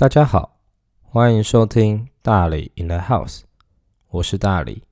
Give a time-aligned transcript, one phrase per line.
[0.00, 0.60] 大家好，
[1.02, 3.40] 欢迎收听大理 in the house，
[4.10, 4.84] 我是大理。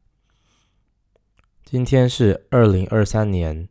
[1.64, 3.68] 今天是二零二三年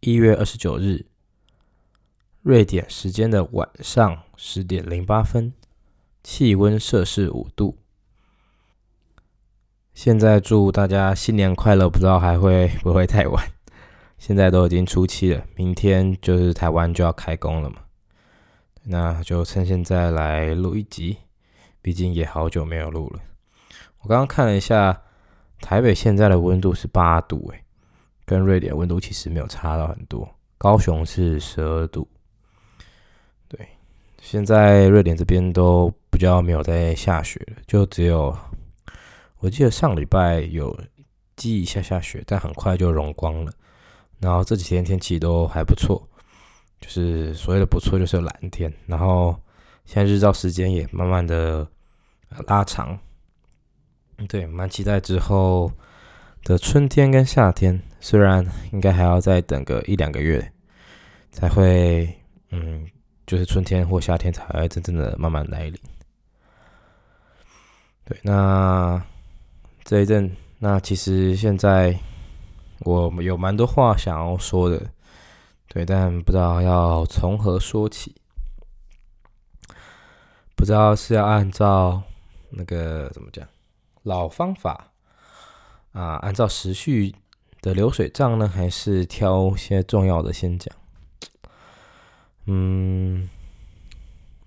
[0.00, 1.06] 一月二十九日，
[2.40, 5.52] 瑞典时间的晚上十点零八分，
[6.24, 7.78] 气温摄氏五度。
[9.94, 13.52] 现在祝大家新年快乐，不知道还会不会太晚？
[14.18, 17.81] 现在都已经初七了，明天就是台湾就要开工了嘛，
[18.84, 21.18] 那就趁现在来录一集，
[21.80, 23.20] 毕竟也好久没有录了。
[24.00, 25.02] 我刚刚看了一下，
[25.60, 27.64] 台北现在的温度是八度，诶，
[28.24, 30.28] 跟瑞典温度其实没有差到很多。
[30.58, 32.08] 高雄是十二度，
[33.48, 33.68] 对，
[34.20, 38.36] 现在瑞典这边都比较没有在下雪了，就只有。
[39.38, 40.78] 我记得上礼拜有
[41.34, 43.52] 积一下下雪，但很快就融光了。
[44.20, 46.08] 然后这几天天气都还不错，
[46.82, 48.70] 就是所谓的不错就是蓝天。
[48.86, 49.34] 然后
[49.86, 51.66] 现在日照时间也慢慢的
[52.46, 52.98] 拉长，
[54.28, 55.72] 对，蛮期待之后
[56.44, 57.80] 的春天跟夏天。
[58.00, 60.52] 虽然应该还要再等个一两个月
[61.30, 62.14] 才会，
[62.50, 62.86] 嗯，
[63.26, 65.78] 就是春天或夏天才会真正的慢慢来临。
[68.04, 69.02] 对，那。
[69.84, 70.30] 这一阵，
[70.60, 71.98] 那其实现在
[72.82, 74.80] 我有蛮多话想要说的，
[75.72, 78.14] 对，但不知道要从何说起，
[80.54, 82.02] 不知道是要按照
[82.50, 83.48] 那个怎么讲
[84.02, 84.88] 老方法
[85.92, 87.14] 啊，按照时序
[87.62, 90.76] 的流水账呢，还是挑些重要的先讲？
[92.44, 93.30] 嗯，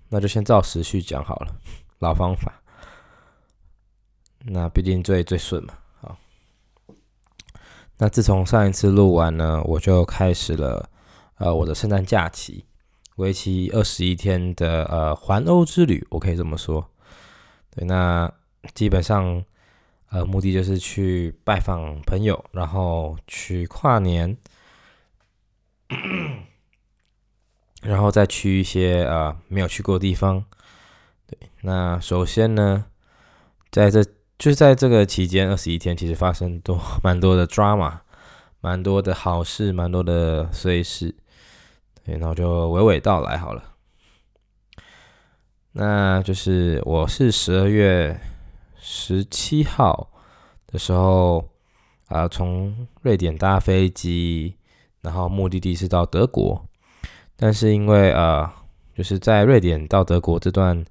[0.08, 1.56] 那就先照时序讲好了，
[1.98, 2.52] 老方法。
[4.44, 6.16] 那毕竟最最顺嘛，好。
[7.96, 10.88] 那自从上一次录完呢，我就开始了
[11.36, 12.64] 呃我的圣诞假期，
[13.16, 16.90] 为期二十一天的呃环欧之旅，我可以这么说。
[17.70, 18.32] 对，那
[18.74, 19.44] 基本上
[20.10, 24.36] 呃目的就是去拜访朋友，然后去跨年，
[27.82, 30.44] 然后再去一些呃没有去过的地方。
[31.26, 32.86] 对，那首先呢，
[33.70, 34.04] 在这。
[34.38, 38.00] 就是在这个期间，二十一天，其实发生多蛮多的 drama，
[38.60, 41.14] 蛮多的好事，蛮多的碎事，
[42.06, 43.62] 对，那我就娓娓道来好了。
[45.72, 48.18] 那就是我是十二月
[48.78, 50.08] 十七号
[50.68, 51.44] 的时候
[52.06, 54.54] 啊，从瑞典搭飞机，
[55.00, 56.64] 然后目的地是到德国，
[57.36, 58.54] 但是因为啊，
[58.94, 60.84] 就是在瑞典到德国这段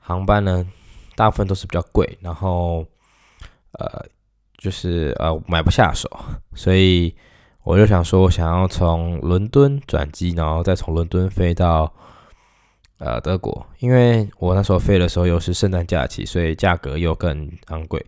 [0.00, 0.66] 航班呢。
[1.14, 2.82] 大部分都是比较贵，然后
[3.72, 4.02] 呃，
[4.56, 6.08] 就是呃买不下手，
[6.54, 7.14] 所以
[7.64, 11.92] 我就想说，我想要从伦敦转机，然后再从伦敦飞到
[12.98, 18.04] 呃德国，因为我那时候飞的时候又是圣诞假期，所以价格又更昂贵。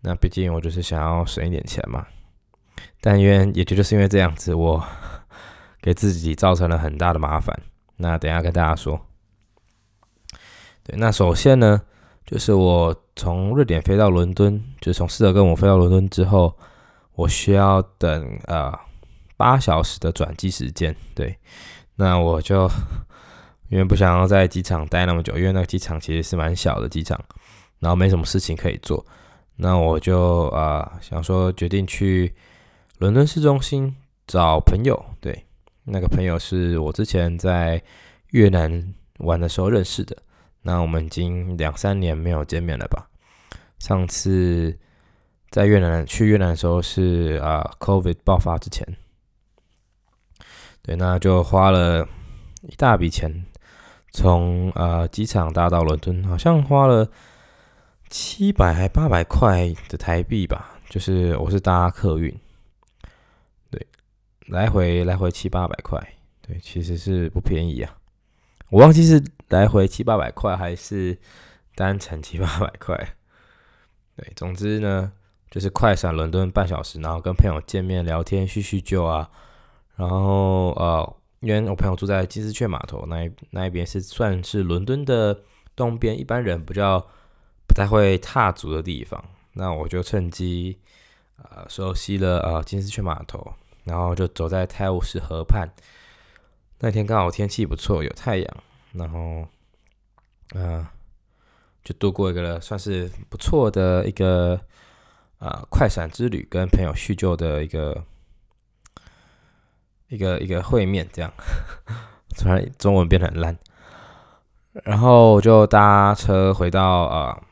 [0.00, 2.06] 那毕竟我就是想要省一点钱嘛，
[3.00, 4.82] 但愿也就就是因为这样子，我
[5.80, 7.56] 给自己造成了很大的麻烦。
[7.96, 9.00] 那等下跟大家说。
[10.82, 11.82] 对，那首先呢。
[12.24, 16.56] 就是我从瑞典飞到伦敦，就从斯德哥尔摩飞到伦敦之后，
[17.14, 18.72] 我需要等呃
[19.36, 20.94] 八小时的转机时间。
[21.14, 21.36] 对，
[21.96, 22.68] 那我就
[23.68, 27.18] 因为不想要在机场待那么久，因为那个机场其实是蛮小的机场，
[27.80, 29.04] 然后没什么事情可以做，
[29.56, 32.34] 那我就啊想说决定去
[32.98, 33.94] 伦敦市中心
[34.26, 35.04] 找朋友。
[35.20, 35.44] 对，
[35.84, 37.82] 那个朋友是我之前在
[38.28, 40.16] 越南玩的时候认识的。
[40.64, 43.08] 那我们已经两三年没有见面了吧？
[43.80, 44.78] 上次
[45.52, 48.84] 在越南去越南的时候是啊，COVID 爆发之前。
[50.80, 52.08] 对，那就花了
[52.62, 53.44] 一大笔钱，
[54.12, 57.06] 从啊机场搭到伦敦，好像花了
[58.08, 60.80] 七百还八百块的台币吧。
[60.88, 62.34] 就是我是搭客运，
[63.70, 63.86] 对，
[64.46, 65.98] 来回来回七八百块，
[66.40, 67.94] 对，其实是不便宜啊。
[68.70, 71.18] 我忘记是来回七八百块，还是
[71.74, 72.96] 单程七八百块。
[74.16, 75.12] 对，总之呢，
[75.52, 79.28] 就是快闪伦敦半小时，然后跟朋友见面聊天叙叙旧啊。
[79.96, 85.38] 然后呃，因为我朋友住在金丝雀码头那一那一边，是算是伦敦的
[85.76, 86.98] 东边，一般人比较
[87.66, 89.22] 不太会踏足的地方。
[89.52, 90.78] 那我就趁机
[91.36, 93.52] 呃熟悉了呃金丝雀码头，
[93.84, 95.68] 然后就走在泰晤士河畔。
[96.78, 98.56] 那天刚好天气不错，有太阳，
[98.92, 99.46] 然后，
[100.54, 100.86] 嗯，
[101.84, 104.58] 就度过一个算是不错的一个
[105.42, 108.04] 啊快闪之旅，跟朋友叙旧的一个
[110.06, 111.32] 一个一个会面，这样，
[112.38, 113.58] 突然中文变得很烂。
[114.84, 117.42] 然后我就搭车回到呃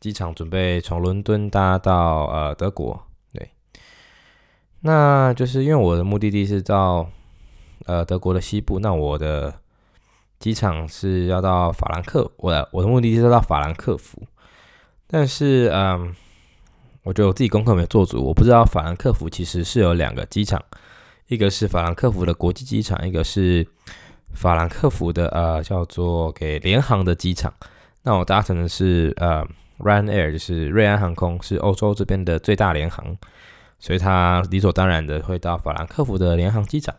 [0.00, 3.06] 机场，准备从伦敦搭到呃德国。
[3.32, 3.50] 对，
[4.80, 7.08] 那就是因为我的目的地是到
[7.86, 9.54] 呃德国的西部，那我的
[10.38, 14.22] 机场是要到法兰克，我的我的目的地是到法兰克福。
[15.08, 16.14] 但是嗯，
[17.02, 20.62] 我觉得我自己功课没做足，我不知道法兰克福其实是有两个机场，
[21.28, 23.66] 一个是法兰克福的国际机场，一个是。
[24.32, 27.52] 法兰克福的呃叫做给联航的机场，
[28.04, 29.44] 那我搭乘的是呃
[29.80, 33.16] Ryanair，就是瑞安航空，是欧洲这边的最大联航，
[33.80, 36.94] 所以它理所当然的会到法兰克福的联航机场。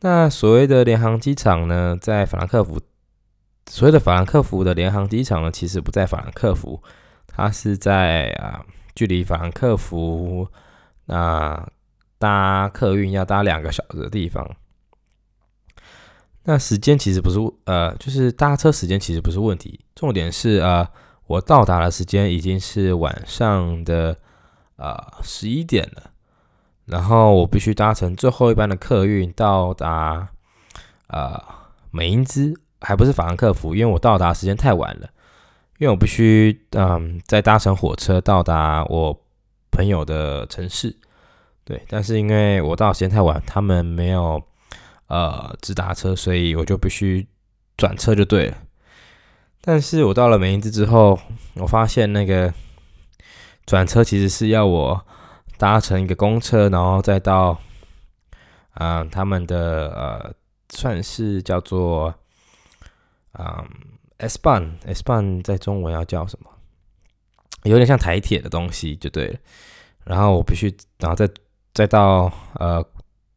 [0.00, 2.80] 那所谓的联航机场呢，在法兰克福，
[3.70, 6.82] 所谓的法兰克福的联航机场呢，其实不在法兰克福，
[7.28, 8.66] 它是在啊
[8.98, 10.48] 距离法兰克福
[11.04, 11.70] 那
[12.18, 14.56] 搭客运要搭两个小时的地方。
[16.42, 20.88] 那时间其实不是呃，就是搭车时间其实不是问题，重点是呃，
[21.28, 24.16] 我到达的时间已经是晚上的
[24.74, 26.10] 呃十一点了，
[26.86, 30.30] 然后我必须搭乘最后一班的客运到达
[31.06, 31.40] 呃
[31.92, 35.08] 美因兹，还不是法兰克福，因为我到达时间太晚了，
[35.78, 39.18] 因为我必须嗯再搭乘火车到达我
[39.70, 40.94] 朋友的城市，
[41.64, 44.42] 对，但是因为我到时间太晚，他们没有。
[45.10, 47.26] 呃，直达车，所以我就必须
[47.78, 48.58] 转车就对了。
[49.62, 51.18] 但是我到了美因兹之后，
[51.54, 52.52] 我发现那个
[53.64, 55.06] 转车其实是要我
[55.56, 57.58] 搭乘一个公车，然后再到
[58.72, 60.34] 啊他们的呃
[60.68, 62.14] 算是叫做
[63.32, 63.64] 啊
[64.18, 66.50] S 班 S 班在中文要叫什么？
[67.64, 69.38] 有点像台铁的东西就对了。
[70.04, 71.28] 然后我必须，然后再
[71.74, 72.84] 再到呃。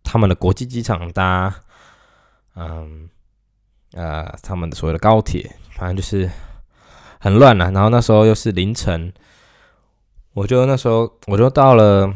[0.04, 1.56] 他们的国际机场搭，
[2.56, 3.08] 嗯，
[3.94, 6.30] 呃，他们的所谓的高铁，反正就是
[7.18, 7.72] 很乱了。
[7.72, 9.14] 然后那时候又是凌晨，
[10.34, 12.14] 我就那时候我就到了，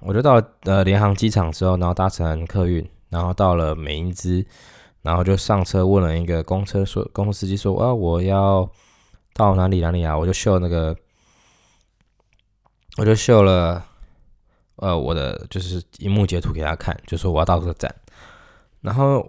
[0.00, 4.44] 我就到了呃联航机场之后，然后搭乘客运，然后到了美因兹，
[5.06, 8.68] 然后就上车问了一个公车说，公车司机说啊，我要
[9.32, 10.18] 到哪里哪里啊？
[10.18, 10.94] 我就秀那个，
[12.98, 13.86] 我就秀了。
[14.78, 17.94] 呃，我的就是荧幕截图给他看，就说我要到这个站，
[18.82, 19.26] 然后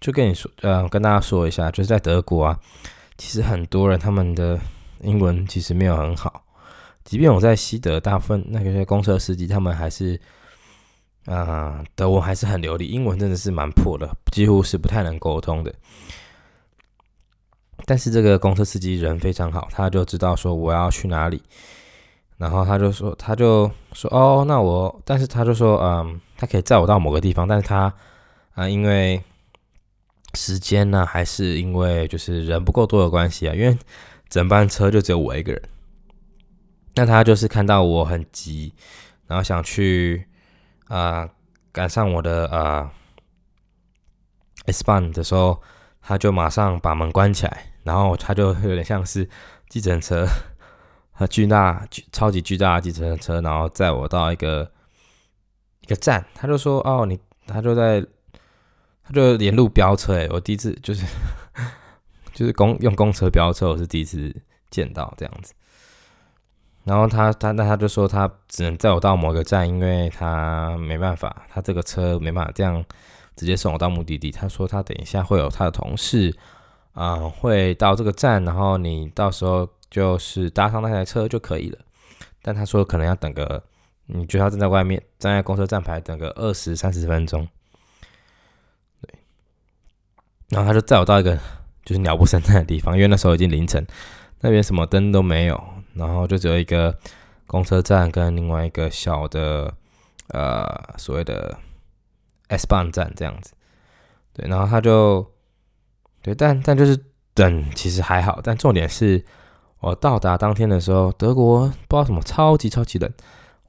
[0.00, 2.58] 就跟你说，呃，跟大家说一下，就是在德国啊，
[3.18, 4.58] 其实很多人他们的
[5.02, 6.42] 英文其实没有很好，
[7.04, 10.18] 即便我在西德，大部分那些公车司机他们还是，
[11.26, 15.74] 啊，德文还是很流利，英文真的是蛮破的，几乎是不太能沟通的。
[17.84, 21.42] 但是这个公车司机人非常好，他就知道说我要去哪里。
[22.38, 27.90] 然后他就说，他就说，哦，那我，但是他就说，嗯，他可以载我到某个地方，但是他
[28.54, 29.22] 啊，因为
[30.34, 33.78] 时间呢，还是因为就是人不够多的关系啊，因为
[34.28, 35.62] 整班车就只有我一个人。
[36.94, 38.74] 那他就是看到我很急，
[39.26, 40.26] 然后想去
[40.88, 41.28] 啊
[41.72, 42.90] 赶上我的呃
[44.66, 45.60] S 班的时候，
[46.00, 49.28] 他就马上把门关起来，然后他就有点像是
[49.68, 50.26] 计程车。
[51.18, 54.70] 和巨大、巨超级巨大的计程车，然后载我到一个
[55.80, 58.04] 一个站，他就说：“哦，你他就在，
[59.02, 61.06] 他就沿路飙车。”哎，我第一次就是
[62.34, 64.30] 就是公用公车飙车，我是第一次
[64.68, 65.54] 见到这样子。
[66.86, 72.82] 然后他他那他就说他只能载我到某个站，因为他没办法，他这个车没办法这样
[73.36, 74.30] 直接送我到目的地。
[74.30, 76.34] 他说他等一下会有他的同事
[76.94, 79.68] 啊会到这个站，然后你到时候。
[79.88, 81.78] 就是搭上那台车就可以了，
[82.42, 83.62] 但他说可能要等个，
[84.06, 87.46] 你觉得他正在外面站在公车站牌等个二十三十分钟，
[89.00, 89.14] 对，
[90.48, 91.38] 然后他就载我到一个
[91.84, 93.86] 就是鸟不生蛋的地方，因为那时候已经凌晨，
[94.40, 95.64] 那边什么灯都没有，
[95.96, 96.96] 然后就只有一个
[97.46, 99.72] 公车站跟另外一个小的
[100.28, 100.64] 呃
[100.96, 101.56] 所谓的
[102.48, 103.52] S 班站这样子，
[104.32, 105.26] 对，然后他就
[106.22, 106.96] 对，但但就是
[107.34, 109.24] 等其实还好，但重点是。
[109.80, 113.12] 我到达当天的时候，德国不知道什么超级超级冷，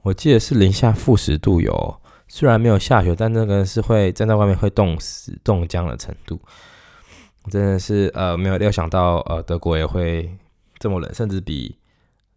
[0.02, 6.40] 我记得是零下负十度有，虽然没有下雪，但那个是会站在外面会冻死、冻僵的程度。
[7.50, 10.34] 真的是呃没有料想到呃德国也会
[10.78, 11.76] 这么冷，甚至比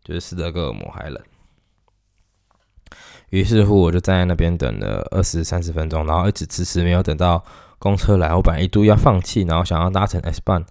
[0.04, 1.22] 就是斯德哥尔摩还冷。
[3.30, 7.44] 于是乎，我就站在那边等了二十三十分钟，然后一直迟迟没有等到
[7.80, 10.66] 公车来，我本来一度要放弃，然后想要搭乘 S 班，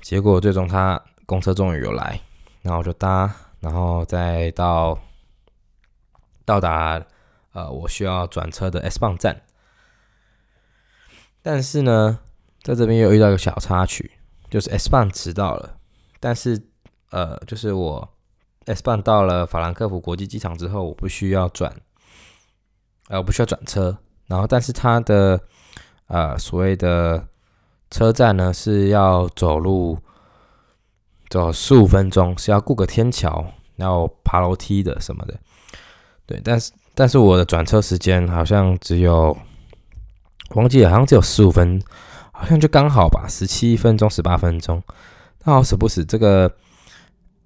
[0.00, 1.02] 结果最终他。
[1.24, 2.20] 公车终于有来，
[2.62, 4.98] 然后我就搭，然后再到
[6.44, 7.02] 到达
[7.52, 9.40] 呃我需要转车的 S 棒站。
[11.40, 12.18] 但是呢，
[12.62, 14.10] 在这边又遇到一个小插曲，
[14.50, 15.78] 就是 S 棒迟到了，
[16.20, 16.60] 但是
[17.12, 18.06] 呃，就是我
[18.66, 21.72] S 棒到了法兰克福国际机场之后，我不需要转，
[23.08, 25.40] 呃，我不需要转车，然后但是它的
[26.08, 27.26] 呃所谓的
[27.90, 29.98] 车站呢是要走路
[31.30, 33.44] 走十五分钟，是要过个天桥，
[33.76, 35.38] 要爬楼梯的什么的，
[36.26, 39.36] 对，但是但是我的转车时间好像只有
[40.54, 41.80] 忘记了，好像只有十五分。
[42.34, 44.82] 好像就刚好吧，十七分钟、十八分钟。
[45.44, 46.52] 那好死不死，这个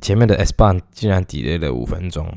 [0.00, 2.32] 前面的 S 棒竟然 delay 了五分钟，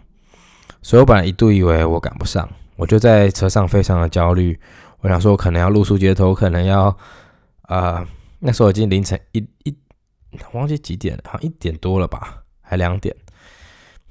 [0.82, 4.60] 所以我本来一度以为我赶不上，我就在车上非常的焦虑。
[5.02, 6.96] 我想说，我可能要露宿街头，可能要
[7.62, 8.06] 啊，
[8.40, 9.76] 那时候已经凌晨一一，
[10.54, 13.16] 忘记几点了，好像一点多了吧，还两点。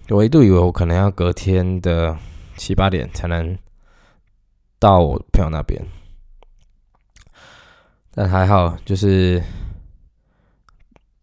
[0.09, 2.17] 我一度以为我可能要隔天的
[2.57, 3.59] 七八点才能
[4.79, 5.83] 到我朋友那边。
[8.15, 9.43] 但还好，就是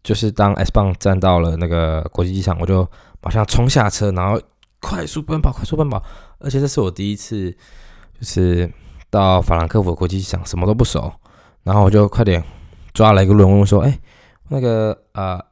[0.06, 2.88] 就是当 S 棒站到了那个国际机场，我就
[3.20, 4.40] 马上冲下车，然后
[4.80, 6.00] 快速奔跑，快速奔跑。
[6.38, 8.72] 而且这是我第一次，就是
[9.10, 11.12] 到法兰克福国际机场，什么都不熟，
[11.64, 12.40] 然后我就快点
[12.94, 13.98] 抓了一个轮问说：“哎，
[14.48, 15.44] 那个呃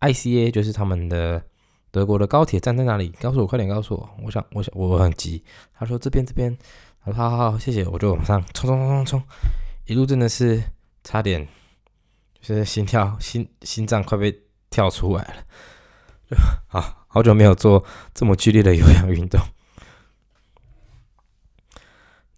[0.00, 1.42] ，ICA 就是他们的
[1.90, 3.08] 德国的高铁站在哪里？
[3.18, 4.10] 告诉我，快点告诉我。
[4.22, 5.42] 我想，我想，我很急。”
[5.78, 6.54] 他说：“这边，这边。
[7.00, 9.22] ”：“好好好，谢谢。”我就往上冲冲冲冲冲，
[9.86, 10.62] 一路真的是。
[11.08, 11.46] 差点，
[12.40, 14.36] 就是心跳心心脏快被
[14.70, 15.44] 跳出来了，
[16.30, 16.36] 就
[16.68, 19.40] 好好久没有做这么剧烈的有氧运动。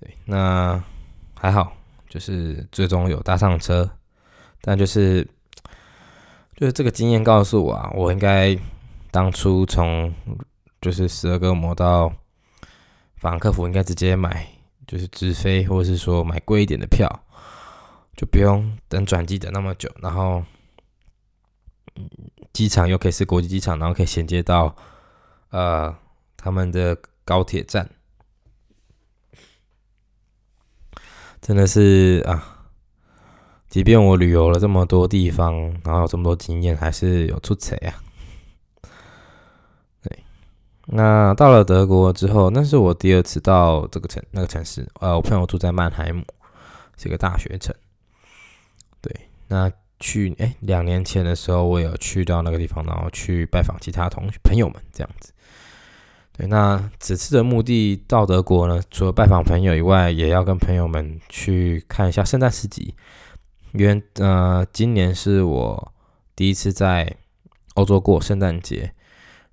[0.00, 0.82] 对，那
[1.34, 1.72] 还好，
[2.08, 3.90] 就是最终有搭上车，
[4.60, 5.22] 但就是
[6.56, 8.56] 就是这个经验告诉我啊，我应该
[9.10, 10.14] 当初从
[10.80, 12.08] 就是十二个魔到
[13.16, 14.46] 法兰克福，应该直接买
[14.86, 17.08] 就是直飞，或者是说买贵一点的票。
[18.18, 20.42] 就不用等转机等那么久，然后，
[22.52, 24.74] 机场又可以是国际机场，然后可以衔接到
[25.50, 25.96] 呃
[26.36, 27.88] 他们的高铁站，
[31.40, 32.66] 真的是啊，
[33.68, 38.02] 即便我旅游了这么多地方，然后有这么多经验，还是有出彩啊。
[40.02, 40.24] 对，
[40.86, 46.24] 那到了德国之后，那是我第二次到这个城那个城市，呃，我朋友住在曼海姆，
[46.96, 47.72] 是一个大学城。
[49.48, 55.32] 那去哎，两年前的时候，我有去到那个地方，然后去拜访其他同学朋友们这样子。
[56.36, 62.94] 对，那此次的目的到德国呢，除了拜访朋友以外，也要跟朋友们去看一下圣诞市集。
[63.72, 65.92] 因为呃，今年是我
[66.36, 67.16] 第一次在
[67.74, 68.92] 欧洲过圣诞节，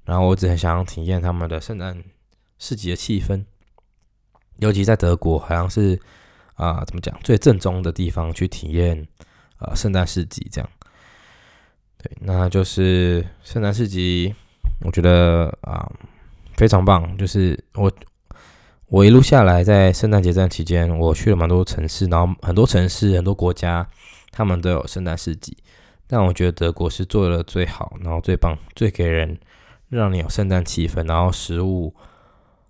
[0.03, 2.03] 然后我只很想要体验他们的圣诞
[2.59, 3.43] 市集的气氛，
[4.59, 5.99] 尤其在德国，好像是
[6.53, 9.07] 啊，怎么讲最正宗的地方去体验。
[9.59, 10.69] 呃，圣诞市集这样，
[11.97, 14.35] 对，那就是圣诞市集，
[14.81, 15.89] 我觉得啊
[16.57, 17.17] 非常棒。
[17.17, 17.91] 就是我
[18.87, 23.87] 我一路下来，在圣诞节这段期间，我去了蛮多城市，然后很多城市、很多国家，
[24.31, 25.57] 他们都有圣诞市集。
[26.07, 29.39] 但我觉得德国是做的最好，然后最棒、最给人
[29.89, 31.95] 让你有圣诞气氛，然后食物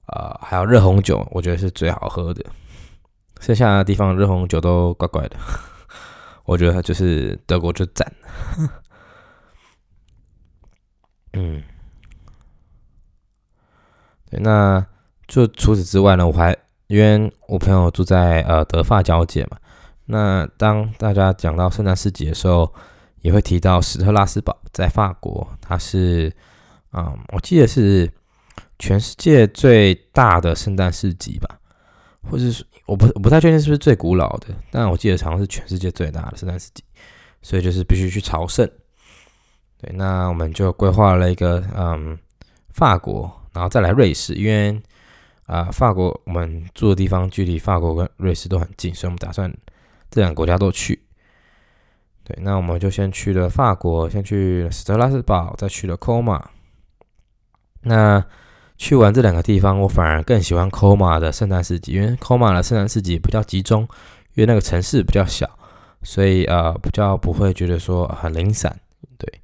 [0.06, 2.46] 啊，还有热红酒，我觉得是最好喝的。
[3.42, 5.36] 剩下的地方热红酒都怪怪的。
[6.46, 8.10] 我觉得就是德国就赞，
[11.34, 11.62] 嗯，
[14.30, 14.86] 对，那
[15.28, 16.56] 就除此之外呢，我还
[16.88, 19.58] 因为我朋友住在呃德法交界嘛，
[20.06, 22.72] 那当大家讲到圣诞市集的时候，
[23.22, 26.32] 也会提到史特拉斯堡在法国，它是
[26.92, 28.10] 嗯，我记得是
[28.78, 31.60] 全世界最大的圣诞市集吧。
[32.28, 36.84] 或者是我不我不太确定是不是最古老的，但我记得好像是全世界最大的圣诞市集，
[37.42, 38.70] 所以就是必须去朝圣。
[39.78, 42.18] 对，那我们就规划了一个嗯
[42.70, 44.82] 法国，然后再来瑞士，因为
[45.48, 49.52] 啊法国我们住的地方距离法国跟瑞士都很近，所以我们打算
[50.10, 51.02] 这两个国家都去。
[52.24, 56.50] 对，那我们就先去了法国，先去斯特拉斯堡，再去了科马。
[57.82, 58.24] 那
[58.78, 63.82] 去完这两个地方，我反而更喜欢科马的圣诞市集，因为科马的圣诞市集比较集中，
[64.34, 65.50] 因为那个城市比较小，
[66.04, 68.78] 所以呃比较不会觉得说很零散。
[69.18, 69.42] 对，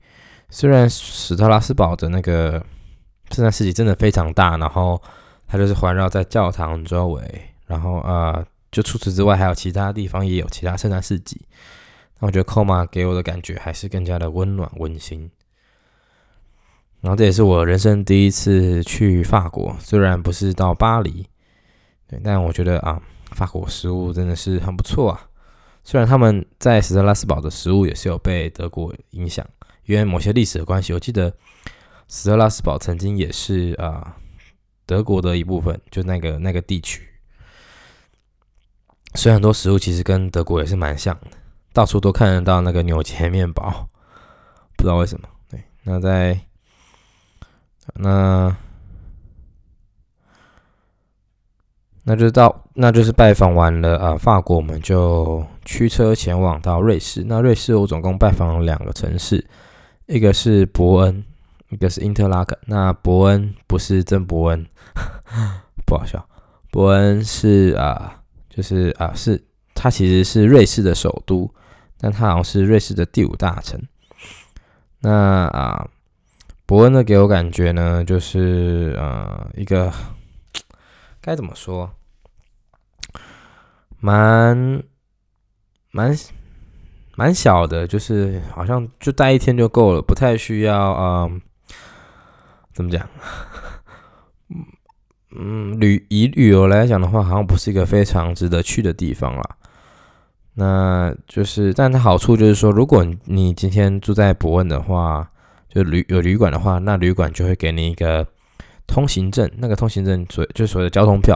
[0.49, 2.61] 虽然史特拉斯堡的那个
[3.31, 5.01] 圣诞市集真的非常大，然后
[5.47, 11.39] 它就是环绕在教堂周围，然后呃就除此之外还有其他地方也有其他圣诞市集，
[12.19, 15.31] 那我觉得科马给我的感觉还是更加的温暖温馨。
[17.01, 21.27] 然后这也是我人生第一次去法国，虽然不是到巴黎，
[22.07, 25.27] 对，但我觉得啊，法国食物真的是很不错啊。
[25.83, 29.43] 虽然他们在斯特拉斯堡的食物也是有被德国影响，
[29.85, 31.33] 因为某些历史的关系，我记得
[32.07, 34.15] 斯特拉斯堡曾经也是啊
[34.85, 37.01] 德国的一部分，就那个那个地区。
[39.15, 41.31] 所以很多食物其实跟德国也是蛮像的，
[41.73, 43.87] 到处都看得到那个牛节面包，
[44.77, 45.27] 不知道为什么。
[45.49, 46.39] 对，那在
[47.93, 48.55] 那
[52.03, 57.23] 那就到那就是拜访完了啊法国，我们就驱车前往到瑞士。
[57.23, 59.45] 那瑞士我总共拜访了两个城市，
[60.07, 61.23] 一个是伯恩，
[61.69, 62.57] 一个是因特拉肯。
[62.65, 64.65] 那伯恩不是真伯恩，
[65.85, 66.25] 不好笑，
[66.71, 68.17] 伯恩是啊。
[68.53, 69.41] 就是啊，是
[69.73, 71.49] 它其实是瑞士的首都，
[71.97, 73.81] 但它好像是瑞士的第五大城。
[74.99, 75.87] 那啊，
[76.71, 79.91] 伯恩呢给我感觉呢，就是呃一个
[81.19, 81.91] 该怎么说，
[83.99, 84.81] 蛮
[85.91, 86.15] 蛮
[87.17, 91.29] 蛮小的，就是好像就待一天就够了，不太需要啊，
[92.71, 93.05] 怎么讲？
[95.37, 99.57] 嗯，旅以旅游来讲的话，好像不是一个非常值得去的地方啦。
[100.53, 105.29] 那就是，但它好处就是说，如果你今天住在伯恩的话，
[105.73, 108.27] 就旅有旅馆的话，那旅馆就会给你一个
[108.85, 111.35] 通行证，那个通行证所就所谓的交通票，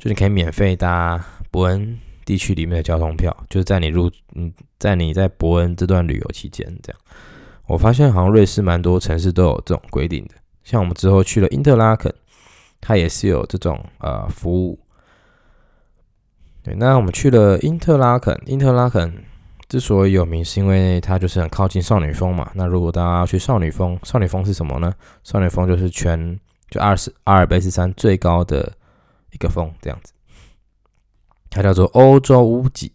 [0.00, 7.00] 就你可以免费搭伯恩地区里面的交通票，就是在你入嗯，在你在伯恩这段旅游期间这样。
[7.66, 12.14] 我发现好像瑞士蛮多城市都有这种规定的，像我们之后去了因特拉肯。
[12.86, 14.78] 它也是有这种呃服务，
[16.62, 16.74] 对。
[16.74, 19.24] 那我们去了因特拉肯，因特拉肯
[19.74, 22.48] 之所以有名，是因为它就是很靠近少女峰嘛。
[22.54, 24.94] 那如果大家要去少女峰，少女峰是什么呢？
[25.24, 26.38] 少女峰就是全
[26.70, 28.72] 就阿尔斯阿尔卑斯山最高的
[29.32, 30.12] 一个峰，这样子。
[31.50, 32.92] 它叫做欧洲屋脊，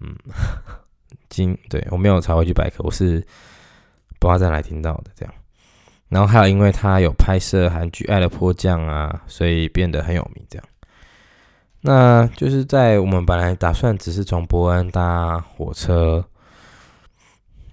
[0.00, 0.16] 嗯，
[1.28, 3.20] 今对我没有查维基百科，我是
[4.18, 5.34] 不知道在哪听到的这样。
[6.08, 10.42] 然后还有，因为他有拍摄韩剧《爱的迫降》啊，所以变得很有名。
[10.48, 10.66] 这样，
[11.86, 16.24] 那就是在我们本来打算只是从伯恩搭火车，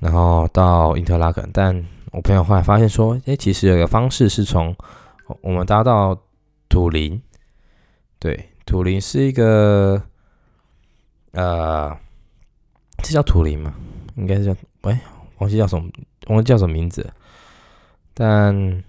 [0.02, 4.76] 然后到因特拉肯，但我朋友后来发现说，哎，其实有个方式是从
[5.39, 6.17] 我们搭到
[6.67, 7.21] 土林。
[8.19, 10.04] 对，土林是一个，
[11.32, 11.97] 呃，
[12.97, 13.74] 这叫土林吗？
[14.15, 15.00] 应该是叫，喂，
[15.38, 15.89] 忘记叫什么，
[16.28, 17.10] 忘记叫什么名字。
[18.13, 18.84] 但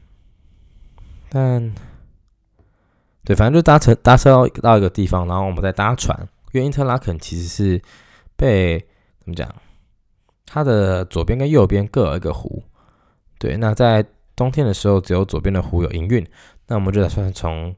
[1.28, 1.72] 但
[3.24, 6.18] 对，反正就搭车搭车到到一个地方，然后我们再搭船。
[6.52, 7.80] 因为因特拉肯其实是
[8.36, 8.78] 被
[9.20, 9.48] 怎么讲？
[10.44, 12.62] 它的左边跟右边各有一个湖。
[13.38, 14.04] 对，那在
[14.36, 16.26] 冬天的时候，只有左边的湖有营运。
[16.66, 17.74] 那我们就打算从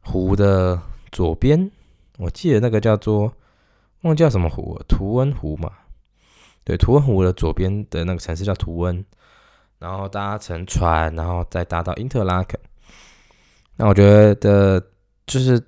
[0.00, 0.80] 湖的
[1.12, 1.70] 左边，
[2.18, 3.32] 我记得那个叫做
[4.02, 5.70] 忘记叫什么湖，图恩湖嘛。
[6.64, 9.04] 对，图恩湖的左边的那个城市叫图恩。
[9.78, 12.58] 然后搭乘船，然后再搭到因特拉肯。
[13.76, 14.80] 那我觉得
[15.26, 15.62] 就是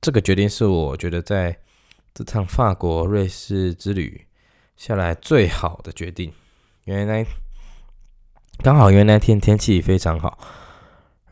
[0.00, 1.56] 这个决定是我觉得在
[2.14, 4.26] 这趟法国瑞士之旅
[4.76, 6.32] 下来最好的决定，
[6.84, 7.24] 因为那
[8.62, 10.38] 刚好因为那天天气非常好，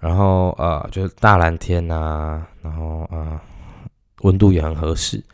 [0.00, 3.40] 然后呃就是大蓝天呐，然后啊
[4.22, 5.24] 温度也很合适。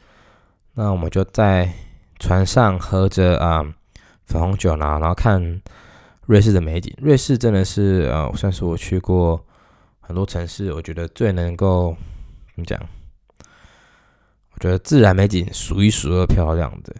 [0.74, 1.72] 那我们就在
[2.18, 3.64] 船上喝着啊
[4.26, 5.60] 粉红酒啦，然后看。
[6.26, 9.44] 瑞士的美景，瑞士真的是呃，算是我去过
[10.06, 11.96] 很多城市，我觉得最能够
[12.54, 12.80] 怎么讲？
[14.52, 16.94] 我觉得自然美景数一数二漂亮的，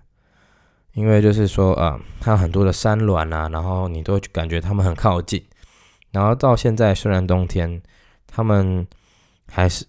[0.92, 5.44] 因为就是说啊，它有很多的山峦啊，然后你都感觉它们很靠近，
[6.10, 7.82] 然后到现在虽然冬天，
[8.26, 8.86] 它们
[9.46, 9.86] 还是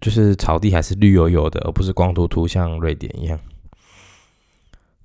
[0.00, 3.38] 就是草地还是绿油油的，而不是光秃秃像瑞典一样，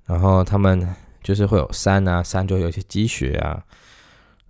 [0.06, 0.94] 然后他们。
[1.20, 3.62] 就是会有山啊，山就有一些积雪啊，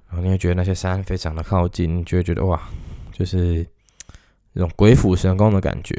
[0.08, 2.60] 然后你会觉得那些山非常的靠近，你就会觉得哇，
[3.12, 3.66] 就是
[4.52, 5.94] 那种鬼斧神工的感觉，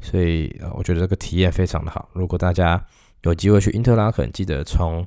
[0.00, 2.08] 所以呃，我觉得这个体验非常的好。
[2.12, 2.84] 如果大家
[3.22, 5.06] 有机会去因特拉肯，记得从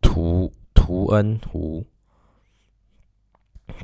[0.00, 1.84] 图图恩湖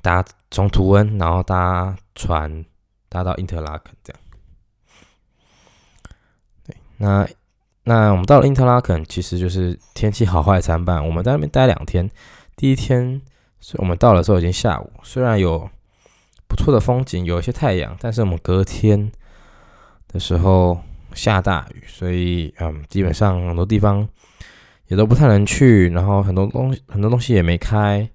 [0.03, 2.65] 搭从图恩，然后搭船
[3.09, 4.21] 搭到因特拉肯这样。
[6.65, 7.29] 对，那。
[7.85, 11.03] 那我们到了因特拉肯，其实就是天气好坏参半。
[11.03, 12.07] 我们在那边待两天，
[12.59, 13.23] 第一天
[13.75, 15.71] 我们到的时候已经下午，虽然有
[16.49, 19.13] 不错的风景，有一些太阳，但是我们隔天
[20.09, 20.77] 的时候
[21.15, 24.07] 下大雨，所以嗯，基本上很多地方
[24.89, 28.11] 也都不太能去，然后很多东西很多东西也没开，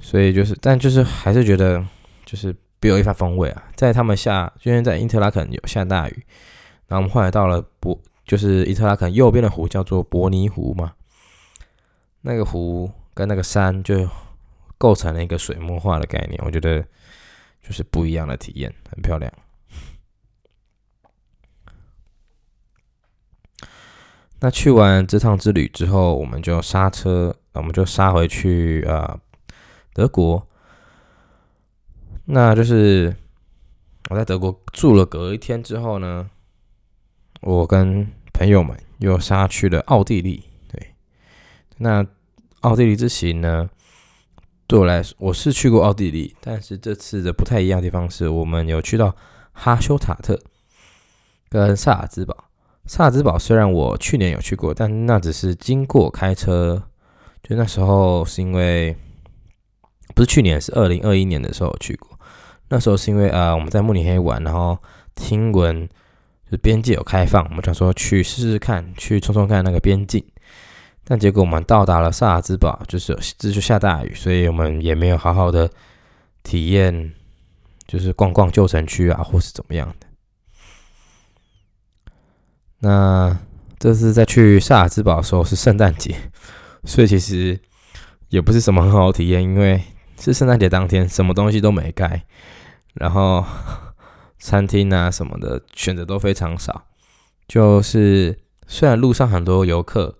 [0.00, 1.80] 所以就是，但就是还是觉得
[2.24, 3.62] 就是别有一番风味啊。
[3.76, 6.26] 在他们下，因为在因特拉肯有下大雨。
[6.88, 10.94] 然后我们后来到了博，就是伊特拉肯右边的湖叫做伯尼湖嘛，
[12.22, 14.08] 那个湖跟那个山就
[14.76, 16.84] 构成了一个水墨画的概念，我觉得
[17.62, 19.32] 就是不一样的体验，很漂亮。
[24.40, 29.18] 那去完这趟之旅之后，我们就刹车，我们就杀回去啊
[29.94, 30.46] 德国。
[32.26, 33.14] 那就是
[34.10, 36.28] 我在德国住了隔一天之后呢，
[37.40, 40.42] 我跟朋友们又杀去了奥地利。
[40.68, 40.94] 对，
[41.78, 42.04] 那
[42.64, 43.68] 奥地利之行呢，
[44.66, 49.14] 对我来说我是去过奥地利，但是这次的不太一样的地方是我们有去到
[49.52, 50.40] 哈修塔特
[51.50, 52.34] 跟萨尔兹堡。
[52.86, 56.82] 萨尔兹堡虽然我去年有去过，但那只是经过开车，
[57.42, 58.96] 就那时候是因为
[60.14, 62.18] 不是去年，是二零二一年的时候去过。
[62.68, 64.78] 那时候是因为呃我们在慕尼黑玩，然后
[65.14, 65.86] 听闻
[66.50, 70.24] 就边界有开放，我们想说去试试看，去冲冲看那个边境。
[71.04, 75.70] 但结果我们到达了萨尔兹堡，就是这就下大雨，所以我们也没有好好的
[76.42, 77.12] 体验，
[77.86, 80.06] 就是逛逛旧城区啊，或是怎么样的。
[82.78, 83.38] 那
[83.78, 86.16] 这次在去萨尔兹堡的时候是圣诞节，
[86.84, 87.60] 所以其实
[88.30, 89.82] 也不是什么很好的体验，因为
[90.18, 92.24] 是圣诞节当天，什么东西都没开，
[92.94, 93.44] 然后
[94.38, 96.86] 餐厅啊什么的选择都非常少。
[97.46, 100.16] 就是虽然路上很多游客，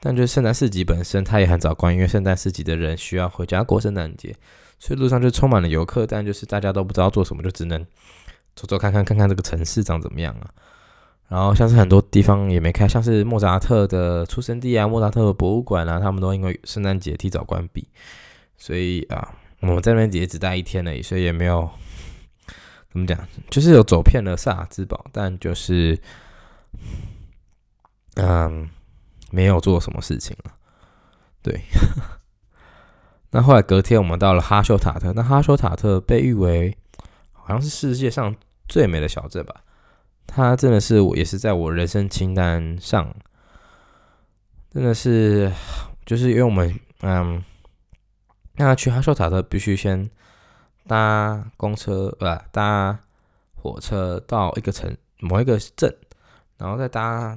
[0.00, 4.34] 但就是圣诞市集本身它也很早关，因为圣诞市集的人需要回家过圣诞节，
[4.78, 7.84] 所以路上就充满了游客，但就是大家都不知道做什么，就只能
[8.54, 10.50] 走走看看看看这个城市长怎么样啊。
[11.28, 17.88] 然后像是很多地方也没开，像是莫扎特的出生地啊，莫扎特博物馆啊，他们都因为圣诞节提早关闭，
[18.56, 21.68] 所以啊，我们在那边也只待一天而已，所以也没有
[22.92, 23.18] 怎么讲，
[23.50, 25.98] 就是有走遍了萨尔兹堡，但就是
[28.14, 28.70] 嗯，
[29.36, 30.52] 没有做什么事情了。
[31.42, 31.60] 对，
[33.32, 36.74] 那后来隔天我们到了哈秀塔特，那哈秀塔特被誉为
[37.32, 38.34] 好像是世界上
[38.66, 39.62] 最美的小镇吧。
[40.26, 43.14] 它真的是我，也是在我人生清单上，
[44.70, 45.52] 真的是，
[46.06, 47.44] 就是因为我们，嗯，
[48.54, 50.10] 那去哈秀塔特必须先
[50.86, 52.98] 搭公车，不搭
[53.54, 55.94] 火车到一个城某一个镇，
[56.56, 57.36] 然后再搭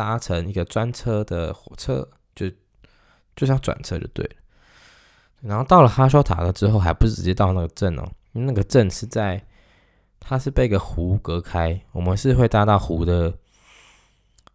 [0.00, 2.50] 搭乘一个专车的火车，就
[3.36, 4.36] 就像转车就对了。
[5.42, 9.44] 然后到了哈修塔特之后，还不是直接到那个镇哦，那个镇是在。
[10.22, 13.32] 它是被个湖隔开，我们是会搭到湖的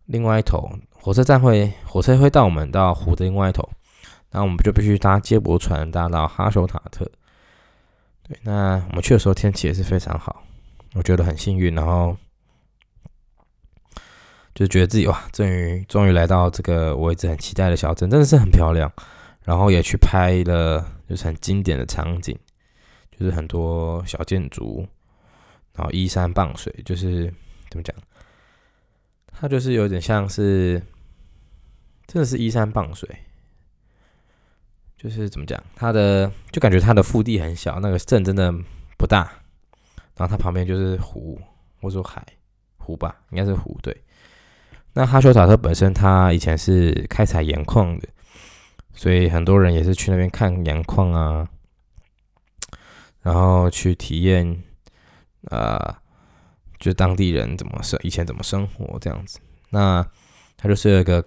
[0.06, 3.68] 另外一头，火车站会火车会到我们到湖的另外一头，
[4.30, 7.04] 然后我们就必须搭接驳船搭到哈修塔特。
[8.28, 10.44] 对，那我们去的时候天气也是非常好，
[10.94, 12.16] 我觉得很幸运，然后
[14.56, 18.91] 就觉得自己哇，终于终于来到这个我一直很期待的小镇，真的是很漂亮，
[19.44, 22.36] 然后也去拍了就是很经典的场景，
[23.12, 24.88] 就是很多小建筑。
[25.74, 27.26] 然后依山傍水，就是
[27.70, 27.94] 怎么讲？
[29.34, 30.82] 它就是有点像是，
[32.08, 33.10] 真的是依山傍水。
[34.98, 35.62] 就是怎么讲？
[35.76, 38.54] 它的就感觉它的腹地很小，那个镇真的
[38.98, 39.30] 不大。
[40.15, 41.38] 然后它旁边就是湖，
[41.82, 42.26] 或者说海
[42.78, 43.94] 湖吧，应该是湖对。
[44.96, 48.10] 那哈修塔特本身它以前是开采盐矿的，
[48.94, 51.48] 所以很多人也是去那边看盐矿啊，
[53.22, 54.64] 然后去体验。
[55.52, 55.78] 呃，
[56.80, 59.38] 就当地人怎么生，以前怎么生活这样子。
[59.70, 60.04] 那
[60.58, 61.24] 它就是有一个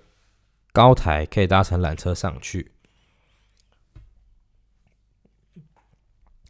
[0.73, 2.73] 高台，可以搭乘缆车上去。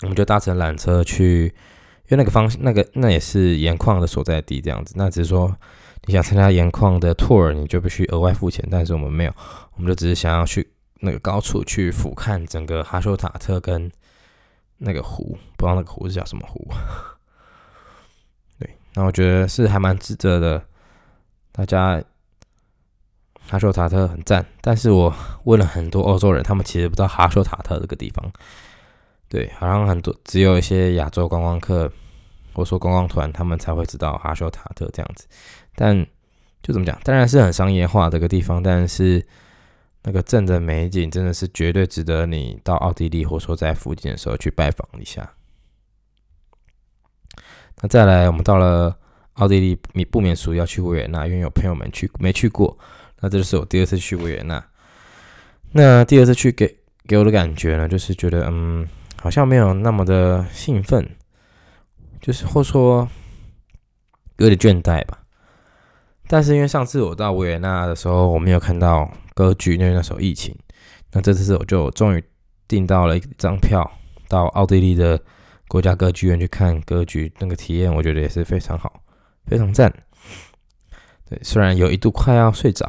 [0.00, 1.54] 我们就搭乘缆车去，
[2.08, 4.94] 因为那个方那个那也是盐矿的所在地这样子。
[4.96, 5.54] 那只是说
[6.08, 8.66] 你想参加盐矿的 tour，你就必须额外付钱。
[8.70, 9.34] 但是我们没有，
[9.74, 10.66] 我们就只是想要去
[11.00, 13.92] 那个高处去俯瞰整个哈修塔特跟
[14.78, 16.66] 那个湖，不知道那个湖是叫什么湖。
[18.58, 20.64] 对那我觉得是还蛮值得的，
[21.52, 22.02] 大家
[23.46, 28.32] 哈修塔特很赞，但是我问了很多欧洲人，他们其实不知道哈修塔特这个地方。
[29.28, 31.92] 对，好像很多只有一些亚洲观光客
[32.54, 35.26] 或说观光团，他们才会知道哈修塔特这样子。
[35.80, 35.96] 但
[36.60, 39.24] 就怎么讲，当然是很商业化这个地方，但是
[40.02, 45.32] 那个镇的美景真的是绝对值得你到奥地利或说在附近的时候去拜访一下。
[47.80, 48.98] 那再来，我们到了
[49.34, 52.76] 奥地利，免不免俗要去维也纳，因为有朋友们去没去过。
[53.20, 54.64] 那这就是我第二次去维也纳。
[55.70, 58.84] 那第二次去给给我的感觉呢，就是觉得嗯，
[59.22, 61.08] 好像没有那么的兴奋，
[62.20, 63.08] 就是或说
[64.38, 65.22] 有点倦怠吧。
[66.28, 70.54] 但是因为上次我到维也纳的时候，我没有看到歌剧，因为那时候疫情。
[71.12, 72.22] 那这次我就终于
[72.68, 73.90] 订到了一张票，
[74.28, 75.18] 到奥地利的
[75.68, 79.00] 国家歌剧院去看歌剧，那个体验我觉得也是非常好，
[79.46, 79.90] 非常赞。
[81.30, 82.86] 对，虽然有一度快要睡着，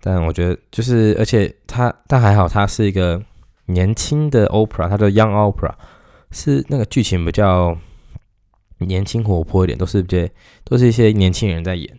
[0.00, 3.20] 但我觉得就是，而且它但还好，它是一个
[3.66, 5.72] 年轻的 opera，它叫 Young Opera，
[6.30, 7.76] 是那个剧情比较。
[8.78, 10.30] 年轻活泼一点，都是这
[10.64, 11.98] 都是一些年轻人在演，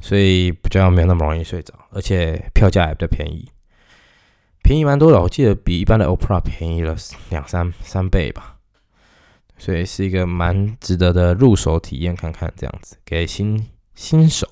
[0.00, 3.50] 所以比较没有那么容易睡着，而且票价也比较便宜，
[4.62, 6.96] 便宜蛮多的，我记得比一般的 opera 便宜了
[7.30, 8.58] 两三三倍吧，
[9.58, 14.46] 所以是一个蛮值得的入手体验看看这样子，给新新手。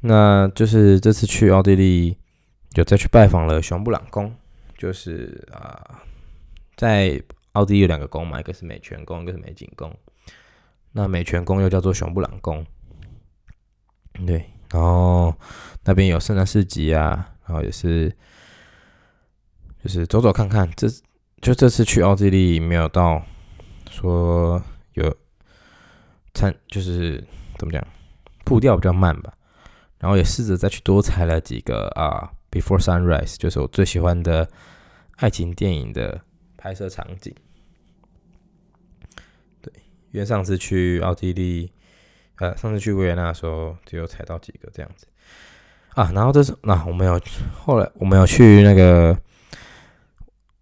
[0.00, 2.18] 那就是这次去奥地利，
[2.72, 4.34] 就再去拜访了熊布朗宫，
[4.76, 6.02] 就是啊，
[6.76, 7.22] 在。
[7.52, 9.94] 奥地利有两个宫嘛，一个是美泉宫，一个是美景宫。
[10.92, 12.66] 那美泉宫又叫做熊布朗宫，
[14.26, 14.44] 对。
[14.70, 15.34] 然后
[15.84, 18.10] 那边有圣诞市集啊，然后也是
[19.82, 20.70] 就是走走看看。
[20.76, 20.88] 这
[21.42, 23.22] 就这次去奥地利没有到
[23.90, 24.62] 说
[24.94, 25.14] 有
[26.32, 27.22] 参，就是
[27.58, 27.86] 怎么讲，
[28.44, 29.34] 步调比较慢吧。
[29.98, 34.48] 然后也试着再去多踩了几个啊，Before Sunrise，就是我最喜欢的
[35.16, 36.22] 爱情电影的。
[36.62, 37.34] 拍摄场景，
[39.60, 39.72] 对，
[40.12, 41.68] 因为上次去奥地利，
[42.36, 45.08] 呃，上次去维也纳的时候，只有踩到几个这样子
[45.94, 46.12] 啊。
[46.14, 47.20] 然后这是那我们有
[47.52, 49.18] 后来我们有去那个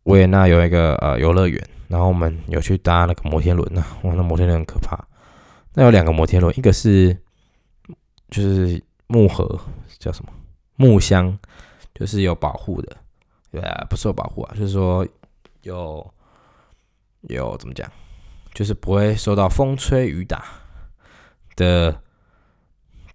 [0.05, 3.85] 维也纳有一个呃游乐园，然后我们有去搭那个摩天轮呢。
[4.03, 4.97] 哇，那摩天轮很可怕。
[5.75, 7.15] 那有两个摩天轮，一个是
[8.31, 9.61] 就是木盒，
[9.99, 10.33] 叫什么
[10.77, 11.39] 木箱，
[11.95, 12.97] 就是有保护的，
[13.53, 15.07] 对啊，不受保护啊，就是说。
[15.63, 16.15] 有
[17.23, 17.91] 有怎么讲，
[18.55, 20.45] 就是不会受到风吹雨打
[21.57, 22.01] 的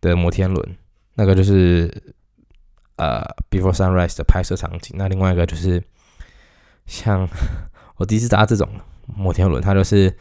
[0.02, 0.78] 的摩天轮，
[1.16, 1.92] 那个就是
[2.98, 4.96] 呃《Before Sunrise》的拍摄场景。
[4.98, 5.84] 那另外一个就是
[6.86, 7.28] 像
[7.96, 8.70] 我第一次搭这种
[9.08, 10.16] 摩天轮，它就是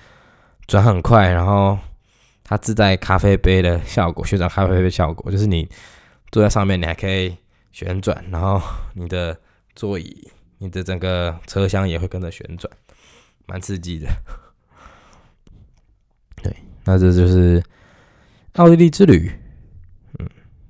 [0.67, 1.79] 转很快，然后
[2.43, 5.69] 它自带咖啡杯的效果，旋转咖啡杯效果，就是你
[6.33, 7.37] 坐在上面，你还可以
[7.71, 8.61] 旋转，然后
[8.95, 9.39] 你的
[9.75, 10.31] 座椅。
[10.65, 12.73] 你的整个车厢也会跟着旋转，
[13.45, 14.09] 蛮刺激的。
[16.37, 17.63] 对，那这就是
[18.55, 19.31] 奥地利之旅。
[20.19, 20.27] 嗯，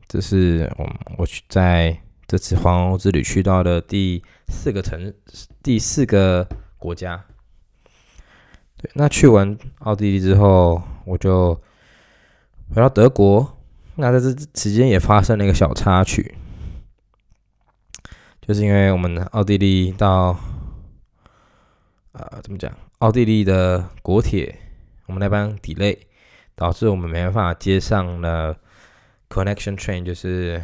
[0.08, 5.14] 这是我我去在这次环欧之旅去到的第四个城，
[5.62, 7.24] 第四个国家。
[8.76, 11.54] 对，那去完奥地利之后，我就
[12.74, 13.56] 回到德国。
[13.94, 16.34] 那在这期间也发生了一个小插曲。
[18.46, 20.38] 就是因为我们奥地利到，
[22.12, 22.70] 呃，怎么讲？
[22.98, 24.54] 奥地利的国铁，
[25.06, 25.96] 我们那班 delay，
[26.54, 28.54] 导致我们没办法接上了
[29.30, 30.62] connection train，就是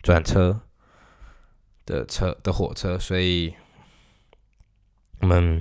[0.00, 0.62] 转车
[1.84, 3.54] 的车的火车，所以
[5.20, 5.60] 我们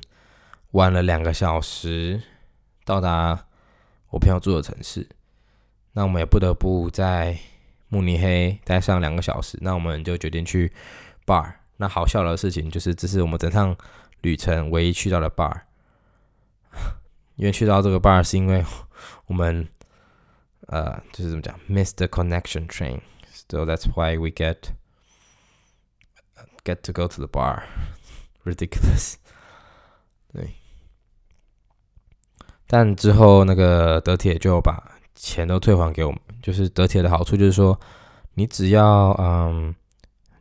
[0.72, 2.22] 晚了两个小时
[2.86, 3.48] 到达
[4.12, 5.10] 我朋友住的城市。
[5.92, 7.38] 那我们也不得不在
[7.90, 10.72] 慕尼黑待上两个小时，那我们就决定去。
[11.30, 13.76] bar，那好笑的事情就是，这是我们整趟
[14.22, 15.62] 旅程唯一去到的 bar。
[17.36, 18.66] 因为去到这个 bar 是因为
[19.28, 19.68] 我们
[20.68, 24.58] 呃，就是怎么讲，miss the connection train，so that's why we get
[26.64, 29.16] get to go to the bar，ridiculous。
[30.34, 30.56] 对，
[32.68, 37.80] 但之后那个德铁就把钱都退还给我们，就是德铁的好处就是说，
[38.34, 39.74] 你只要嗯。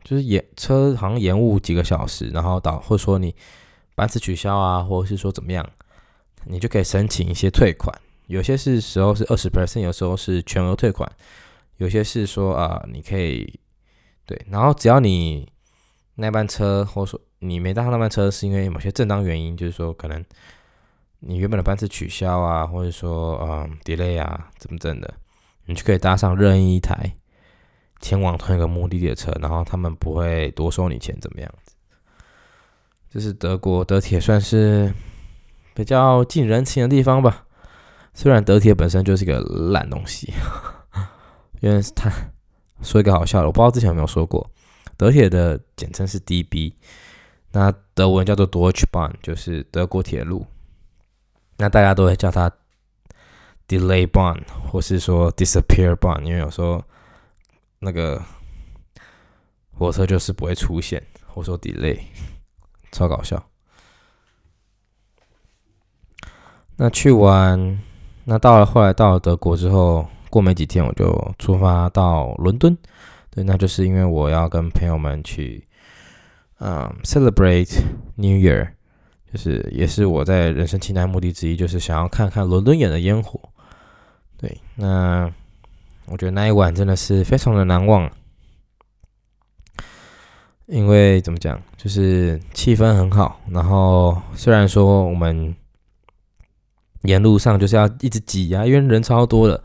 [0.09, 3.35] 就是延车好像延误几个小时，然后导或者说你
[3.93, 5.63] 班次取消啊，或者是说怎么样，
[6.45, 7.95] 你就可以申请一些退款。
[8.25, 11.07] 有些是时候是二十 percent，有时候是全额退款。
[11.77, 13.59] 有些是说啊，你可以
[14.25, 15.47] 对，然后只要你
[16.15, 20.25] 那班车或者说你没搭上那班车，是因为某些正当原因，就是说可能
[21.19, 25.13] 你原本的班次取消啊，或者说嗯 delay 啊，怎么怎的，
[25.65, 27.15] 你就可以搭上任意一台。
[27.99, 31.73] 前往同一个目的地的车，然后他们不会多收你钱，怎么样子？
[33.11, 34.93] 这是德国德铁算是
[35.73, 37.45] 比较近人情的地方吧。
[38.13, 39.39] 虽然德铁本身就是个
[39.71, 40.31] 烂东西，
[41.59, 42.11] 因为他
[42.81, 44.49] 说一个好笑的，我不知道之前有没有说过，
[44.95, 46.73] 德铁的简称是 DB，
[47.51, 50.45] 那德文叫做 Deutsche Bahn，就是德国铁路。
[51.57, 52.49] 那大家都会叫它
[53.67, 54.39] Delay Bahn，
[54.71, 56.81] 或是说 Disappear Bahn，因为有时候。
[57.79, 58.21] 那个
[59.71, 61.99] 火车就是不会出现，或说 delay，
[62.91, 63.43] 超搞笑。
[66.75, 67.79] 那去完
[68.23, 72.77] 那到了后来到了德国之后，过没几天我就出发到伦敦。
[73.29, 75.67] 对，那就是因为我要跟朋友们去，
[76.59, 77.81] 嗯，celebrate
[78.15, 78.71] New Year，
[79.31, 83.39] 就是也是我在人生清单目的之一，就是想要看看伦敦眼的烟火。
[84.37, 85.31] 对，那
[86.11, 88.11] 我觉得那一晚真的是非常的难忘，
[90.65, 95.55] 因为怎么讲，就是气氛很好，然后虽然说我们。
[97.03, 99.63] 沿路上就是要一直挤啊，因为人超多的。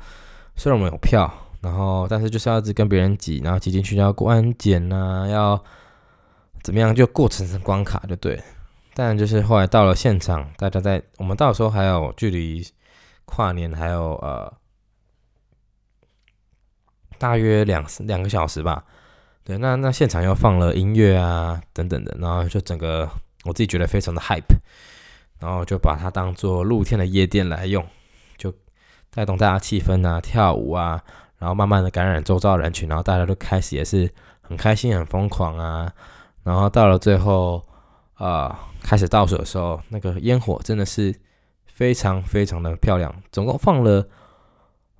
[0.54, 1.28] 虽然我们有票，
[1.60, 5.60] 然后但是就是要一直跟别人挤，然后挤进去要过安检呐，要
[6.62, 8.40] 怎么样就过层层关卡就对。
[8.94, 12.64] 但就是后来到了现场，大家在我们到时候还有距离
[13.24, 14.52] 跨年还有呃
[17.24, 18.84] 大约两两个小时吧。
[19.44, 23.08] 对，那那现场又放了音乐啊等等的，然后就整个
[23.44, 24.56] 我自己觉得非常的 hype。
[25.40, 27.84] 然后就把它当做露天的夜店来用，
[28.36, 28.52] 就
[29.10, 31.02] 带动大家气氛啊，跳舞啊，
[31.38, 34.10] 然后慢慢的感染周遭人群，然后大家都开始也是
[34.42, 35.90] 很开心、很疯狂啊。
[36.42, 37.66] 然后到了最后，
[38.14, 41.14] 啊，开始倒数的时候，那个烟火真的是
[41.66, 44.06] 非常非常的漂亮，总共放了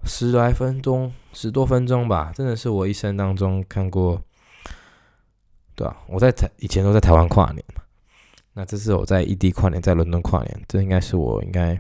[0.05, 4.23] 十来分钟，十多分钟吧，真的是我一生当中看过，
[5.75, 7.83] 对啊，我在台以前都在台湾跨年嘛。
[8.53, 11.77] 那这是我在异地跨年，在伦敦跨年，这应该是我应该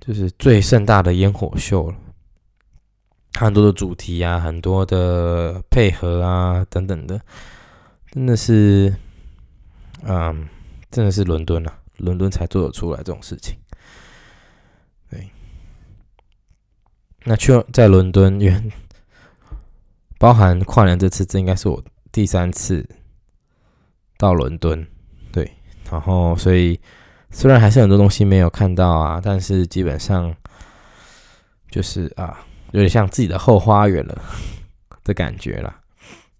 [0.00, 1.96] 就是最盛大的烟火秀了。
[3.34, 7.20] 很多的主题啊，很多的配合啊，等等的，
[8.10, 8.92] 真的是，
[10.02, 10.48] 嗯，
[10.90, 13.56] 真的是伦敦啊，伦敦才做得出来这种事情。
[15.08, 15.30] 对，
[17.24, 18.72] 那去在伦敦，因为
[20.18, 22.88] 包含跨年这次，这应该是我第三次。
[24.18, 24.86] 到伦敦，
[25.32, 25.50] 对，
[25.90, 26.78] 然后所以
[27.30, 30.36] 虽然还是很多东西没有看到啊，但是基本上
[31.70, 34.22] 就是啊，有点像自己的后花园了
[35.04, 35.74] 的感觉了。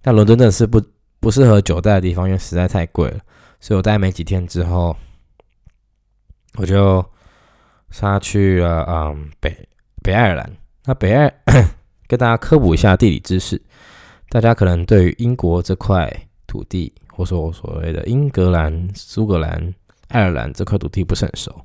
[0.02, 0.78] 但伦敦真的是不
[1.20, 3.18] 不适合久待的地方，因为实在太贵了。
[3.60, 4.94] 所以我待没几天之后，
[6.56, 7.02] 我就
[7.90, 9.56] 杀去了嗯北
[10.02, 10.54] 北爱尔兰。
[10.90, 11.32] 那北爱
[12.08, 13.62] 跟大家科普一下地理知识，
[14.28, 16.12] 大家可能对于英国这块
[16.48, 16.92] 土地。
[17.06, 19.72] 或说我所谓的英格兰、苏格兰、
[20.08, 21.64] 爱尔兰这块土地不是很熟，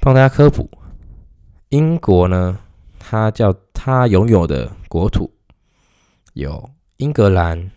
[0.00, 0.68] 帮大家科普。
[1.68, 2.58] 英国呢，
[2.98, 5.32] 它叫它拥有的国土
[6.32, 7.70] 有英格兰、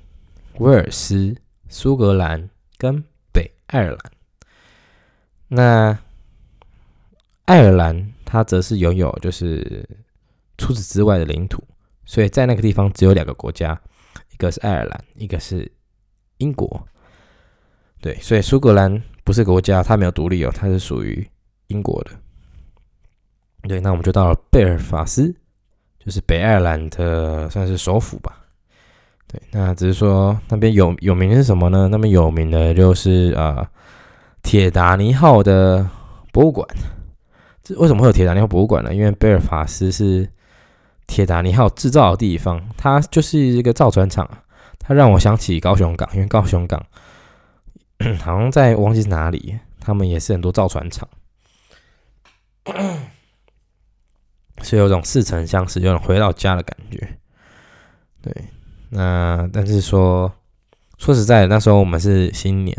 [0.57, 1.35] 威尔斯、
[1.67, 2.99] 苏格兰跟
[3.31, 3.99] 北爱尔兰。
[5.47, 5.99] 那
[7.45, 9.83] 爱尔兰它则是拥有就是
[10.57, 11.63] 除此之外的领土，
[12.05, 13.79] 所以在那个地方只有两个国家，
[14.31, 15.69] 一个是爱尔兰，一个是。
[16.41, 16.87] 英国，
[17.99, 21.27] 对，所以苏格兰不是国家，它没有独立哦，它是属于
[21.67, 22.11] 英国的。
[23.67, 25.35] 对，那我们就到了贝尔法斯，
[25.99, 28.39] 就是北爱尔兰的算是首府吧。
[29.27, 31.89] 对，那只是说那边有有名的是什么呢？
[31.91, 33.69] 那边有名的就是啊，
[34.41, 35.85] 铁达尼号的
[36.31, 36.65] 博物馆。
[37.77, 38.93] 为什么会有铁达尼号博物馆呢？
[38.93, 40.29] 因为贝尔法斯是
[41.07, 44.29] 铁达尼号制造的地方，它就是一个造船厂。
[44.79, 46.83] 它让我想起高雄港，因为高雄港
[48.19, 51.07] 好像在忘记是哪里，他们也是很多造船厂，
[54.63, 57.17] 所以有种似曾相识、有种回到家的感觉。
[58.21, 58.33] 对，
[58.89, 60.31] 那但是说
[60.97, 62.75] 说实在的，那时候我们是新年，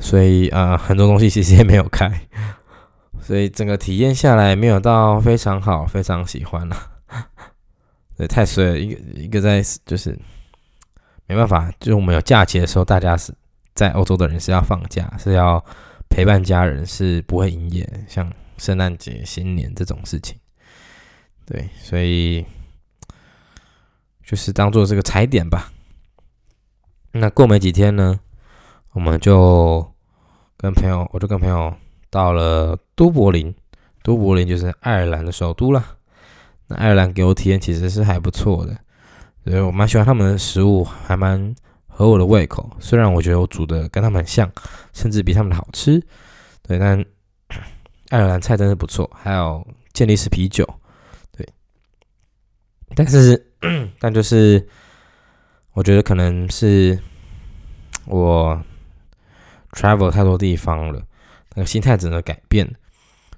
[0.00, 2.26] 所以啊，很多东西其实也没有开，
[3.24, 6.76] 所以整个体验下来没有到非常好，非常喜欢了。
[8.16, 10.16] 对，太衰了，一个一个在就是。
[11.26, 13.32] 没办法，就是我们有假期的时候，大家是
[13.74, 15.64] 在欧洲的人是要放假，是要
[16.10, 18.04] 陪伴家人，是不会营业。
[18.06, 20.38] 像圣诞节、新年这种事情，
[21.46, 22.44] 对，所以
[24.22, 25.72] 就是当做这个踩点吧。
[27.12, 28.20] 那过没几天呢，
[28.92, 29.90] 我们就
[30.58, 31.74] 跟朋友，我就跟朋友
[32.14, 33.52] 到了都柏林，
[34.04, 35.84] 都柏林就是爱尔兰的首都了。
[36.68, 38.76] 那爱尔兰给我体验其实是还不错的。
[39.44, 41.52] 对，我蛮喜欢他们的食物，还蛮
[41.88, 42.70] 合我的胃口。
[42.78, 44.48] 虽然我觉得我煮的跟他们很像，
[44.92, 46.00] 甚至比他们的好吃。
[46.62, 47.04] 对，但
[48.10, 50.64] 爱尔兰菜真的不错，还有健力士啤酒。
[51.36, 51.44] 对，
[52.94, 53.44] 但是，
[53.98, 54.64] 但就是
[55.72, 56.96] 我觉得可能是
[58.06, 58.62] 我
[59.72, 61.02] travel 太多地方了，
[61.54, 62.68] 那个心态只能改变，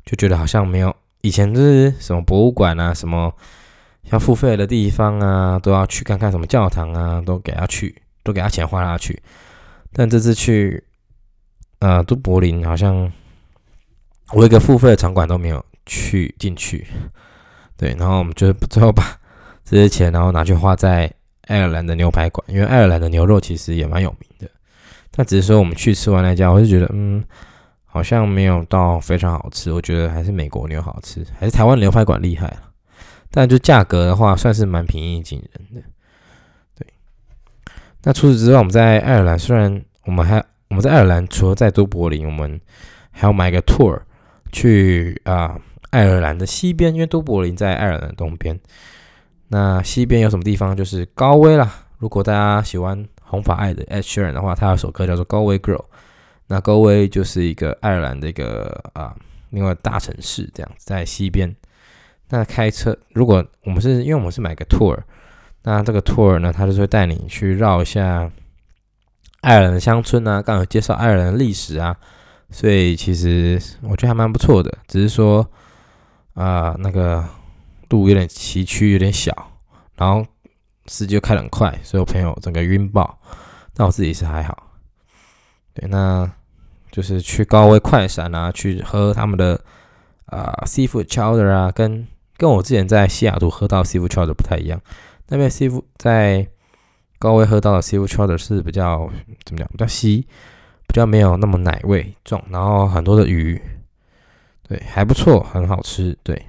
[0.04, 3.32] 就觉得好像没有以前就是什么博物馆啊，什么。
[4.12, 7.92] 要付费的地方啊，都要去看看什么教堂啊，都给他去，
[8.22, 9.20] 都给他钱花他去。
[9.92, 10.80] 但这次去，
[11.80, 13.12] 呃，都柏林好像
[14.32, 16.86] 我一个付费的场馆都没有去进去，
[17.76, 19.02] 对，然后我们就最后把
[19.64, 21.12] 这些钱然后拿去花在
[21.48, 24.48] 爱尔兰的牛排馆，因为爱尔兰的牛肉其实也蛮有名的，
[25.10, 27.24] 但只是说我们去吃完那家，我就觉得嗯，
[27.96, 32.54] 好像没有到非常好吃，我觉得还是美国牛好吃，还是台湾牛排馆厉害，
[33.30, 35.88] 但就价格的话，算是蛮平易近人的，
[36.74, 36.86] 对。
[38.02, 40.36] 那除此之外，我们在爱尔兰虽然我们还
[40.68, 42.60] 我们在爱尔兰除了在都柏林，我们
[43.10, 43.98] 还要买个 tour。
[44.52, 45.58] 去啊，
[45.90, 48.58] 爱尔兰的西边，因为都柏林在爱尔兰的东边。
[49.48, 50.76] 那西边有什么地方？
[50.76, 51.70] 就是高威啦。
[51.98, 55.76] 如果大家喜欢红发爱的 Ed Sheeran 的话，他有首歌叫做《高威 Girl》。
[56.48, 59.14] 那高威就是一个爱尔兰的一个啊，
[59.50, 61.54] 另外大城市这样子，在西边。
[62.28, 64.98] 那开车，如果我们是因为我们是买个 tour，
[65.62, 68.30] 那这个 tour 呢，他就是会带你去绕一下
[69.40, 71.96] 爱尔兰的乡村啊，刚好介绍爱尔兰的历史啊。
[72.50, 75.48] 所以其实我觉得还蛮不错的，只是说
[76.34, 77.24] 啊，那个
[77.90, 79.52] 路有点崎岖，有点小，
[79.96, 80.24] 然后
[80.86, 83.18] 司机又开得很快，所以我朋友整个晕爆。
[83.74, 84.65] 但我自己是还好。
[85.76, 86.28] 对，那
[86.90, 89.60] 就是去高威快闪啊，去喝他们的
[90.24, 92.06] 啊 seafood chowder 啊，跟
[92.36, 94.80] 跟我之前在西雅图喝到 seafood chowder 不太一样。
[95.28, 96.48] 那边 seafood 在
[97.18, 99.10] 高威喝到的 seafood chowder 是比较
[99.44, 99.68] 怎么讲？
[99.68, 100.26] 比较稀。
[100.88, 103.60] 比较没有那么奶味重，然后很多的鱼，
[104.68, 106.40] 对，还不错，很好吃，对。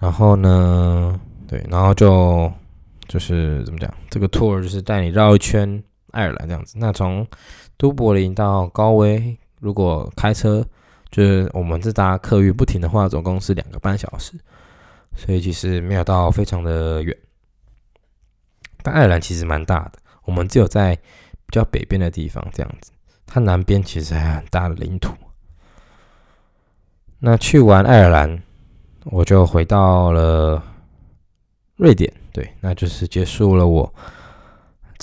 [0.00, 2.52] 然后呢，对，然后就
[3.06, 5.80] 就是怎么讲，这个 tour 就是带你绕一圈
[6.12, 6.76] 爱尔兰这样子。
[6.78, 7.26] 那从
[7.76, 10.64] 都柏林到高威，如果开车，
[11.10, 14.34] 就是我们这搭客运不停的话，总共是两个半小时，
[15.16, 17.14] 所以其实没有到非常的远。
[18.82, 19.92] 但爱尔兰其实蛮大的，
[20.24, 20.96] 我们只有在。
[21.44, 22.90] 比较北边的地方，这样子，
[23.26, 25.12] 它南边其实还很大的领土。
[27.18, 28.42] 那去完爱尔兰，
[29.04, 30.64] 我就回到了
[31.76, 33.94] 瑞典，对，那就是结束了我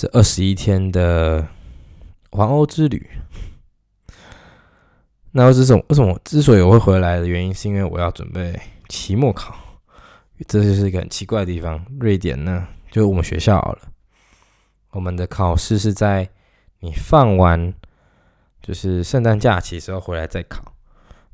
[0.00, 1.46] 这二十一天的
[2.30, 3.06] 环欧之旅。
[5.32, 9.54] 那为什么为什么之所以我会回来的原因，是因为我要准备期末考，
[10.48, 11.84] 这就是一个很奇怪的地方。
[11.98, 13.78] 瑞典呢，就我们学校了，
[14.92, 16.26] 我们的考试是在。
[16.82, 17.74] 你放完
[18.62, 20.64] 就是圣诞假期时候回来再考，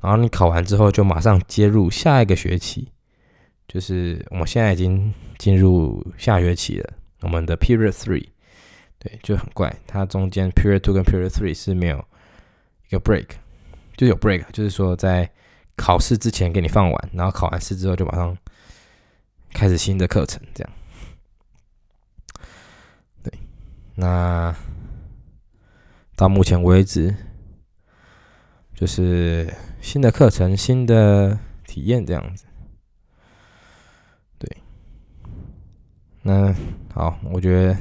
[0.01, 2.91] 然后你考完之后就马上接入下一个学期，
[3.69, 6.95] 就是我们现在已经进入下学期了。
[7.21, 8.27] 我们的 Period Three，
[9.07, 12.05] 对，就很怪，它中间 Period Two 跟 Period Three 是没有
[12.89, 13.29] 一个 break，
[13.97, 15.31] 就有 break，就是说在
[15.77, 18.37] 考试之前给你放完，然后考完试之后就马上
[19.53, 20.73] 开始新的课程，这样。
[23.23, 23.33] 对，
[23.95, 24.53] 那。
[26.19, 27.15] 到目前为止，
[28.75, 29.53] 就是
[29.83, 32.47] 新的课程、新的体验这样子。
[34.39, 34.57] 对，
[36.23, 36.55] 那
[36.95, 37.77] 好，我觉得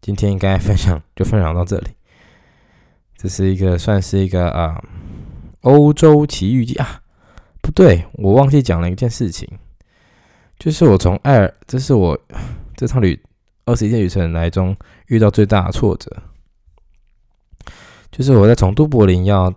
[0.00, 1.88] 今天应该分享就分享到这里。
[3.16, 4.82] 这是一个算是一个啊，
[5.62, 7.00] 欧洲奇遇记啊，
[7.62, 9.48] 不对，我忘记讲了一件事情，
[10.58, 12.18] 就是我从爱尔，这是我
[12.76, 13.18] 这趟旅
[13.64, 14.76] 二十一天旅程来中
[15.06, 16.10] 遇到最大的挫折。
[18.12, 19.52] 就是我在从都柏林要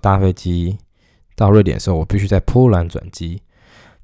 [0.00, 0.78] 搭飞机
[1.36, 3.42] 到瑞典的时候，我必须在波兰转机，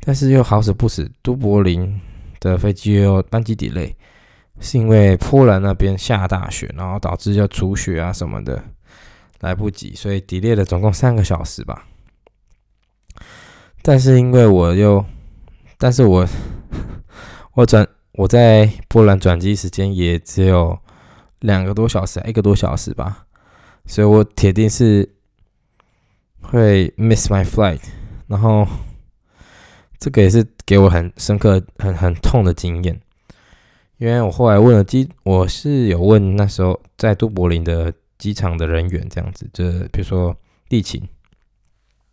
[0.00, 2.00] 但是又好死不死，都柏林
[2.40, 3.94] 的飞机又班机 delay，
[4.60, 8.62] 是因为波兰那边下大雪，然后导致要除雪啊什么的，
[9.40, 11.86] 来不及，所以 delay 了总共三个小时吧。
[13.82, 15.04] 但是因为我又，
[15.78, 16.26] 但是我
[17.54, 20.78] 我转我在波兰转机时间也只有
[21.38, 23.24] 两个多小时，一个多小时吧。
[23.86, 25.10] 所以我铁定是
[26.42, 27.80] 会 miss my flight，
[28.26, 28.66] 然后
[29.98, 33.00] 这个也是给我很深刻、很很痛的经验，
[34.00, 40.34] 因为我后来问了机，我是有问那时候在都柏林的机场的人员，这样子，就比如说
[40.70, 41.06] 地勤，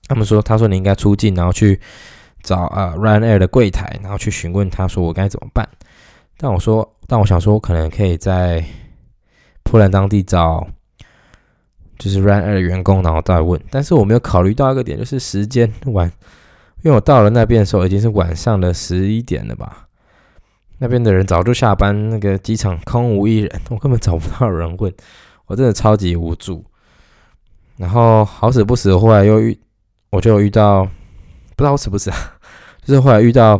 [0.08, 1.80] 他们说，他说你应该出境，然后去
[2.44, 5.68] 找啊 Ryanair 的柜台，然后去询问他说我该怎么办，
[6.38, 8.62] 但我说，但我想说，我可能可以在
[9.64, 10.68] 波兰当地找。
[12.00, 16.08] 就是 Run Air 的员工，然后再问，但是我没有考虑到一个点，就是时间晚，
[16.84, 19.87] 因为我到了那边的时候已经是晚上的十一点了吧，
[20.80, 24.94] 那边的人早就下班，那个机场空无一人， 我根本找不到人问，
[25.48, 26.64] 我真的超级无助。
[27.78, 29.60] 然后好死不死，后来又遇，
[30.10, 30.84] 我就遇到，
[31.56, 32.18] 不知道死不死啊，
[32.84, 33.60] 就是后来遇到，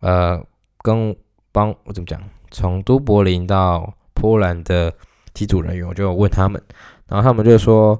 [0.00, 0.42] 呃，
[0.82, 1.16] 跟
[1.52, 4.92] 帮我怎么讲，从都柏林到波兰的
[5.32, 6.62] 机组人员，我就问他们。
[7.08, 7.98] 然后他们就说：“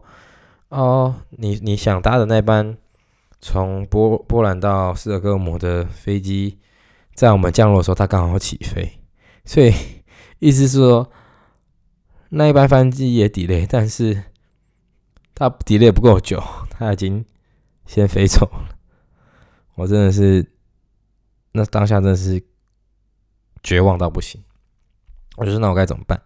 [0.68, 2.76] 哦，你你想搭的那班
[3.40, 6.58] 从波波兰到斯德哥尔摩的飞机，
[7.16, 9.00] 在我们降落的时候，它刚好起飞，
[9.44, 9.72] 所以
[10.38, 11.10] 意思是说
[12.28, 14.22] 那一班飞机也 delay，但是
[15.34, 17.24] 它 delay 不够久，它已经
[17.86, 18.76] 先飞走了。
[19.74, 20.46] 我真的是，
[21.52, 22.42] 那当下真的是
[23.62, 24.40] 绝望到不行。
[25.36, 26.20] 我就说那我该怎么办？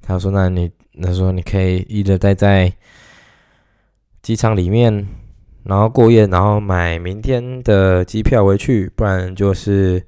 [0.00, 0.70] 他说那你
[1.00, 2.72] 他说你可以一直待在
[4.22, 5.06] 机场里面，
[5.64, 10.04] 然后过夜，然后买明天的机票回去，不然就是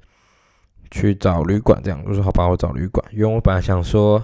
[0.95, 2.01] 去找旅馆这样。
[2.07, 4.23] 我说好吧，我找旅馆，因为我本来想说，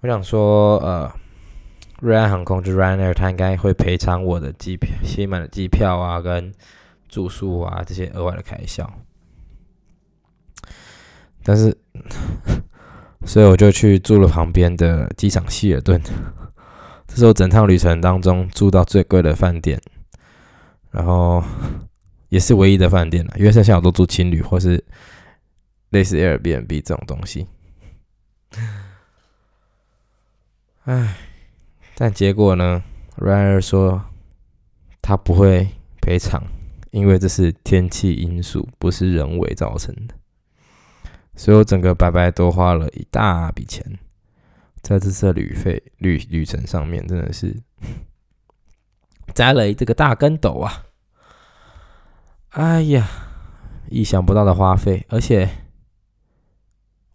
[0.00, 1.12] 我想说呃，
[2.00, 6.52] 瑞安航空就 Ryanair，他应该会赔偿我的机票新买的机票啊跟。
[7.12, 8.90] 住宿啊，这些额外的开销，
[11.44, 11.76] 但是，
[13.26, 16.00] 所以我就去住了旁边的机场希尔顿，
[17.06, 19.78] 这是我整趟旅程当中住到最贵的饭店，
[20.90, 21.44] 然后
[22.30, 24.82] 也是唯一的饭店了，因为剩下我都住青旅或是
[25.92, 27.46] 类似 Airbnb 这种东西。
[30.84, 31.16] 唉，
[31.94, 32.82] 但结果呢
[33.16, 34.04] ，Ryan 说
[35.00, 35.68] 他不会
[36.00, 36.42] 赔偿。
[36.90, 40.14] 因为这是天气因素，不是人为造成的，
[41.34, 43.98] 所以我整个白白多花了一大笔钱，
[44.82, 47.56] 在这次旅费旅旅程上面，真的是
[49.32, 50.84] 栽了这个大跟斗啊！
[52.50, 53.08] 哎呀，
[53.88, 55.48] 意想不到的花费，而且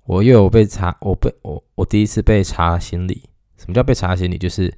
[0.08, 3.30] 我又有被查，我被我我第一次被查行李。
[3.58, 4.38] 什么叫被查行李？
[4.38, 4.74] 就是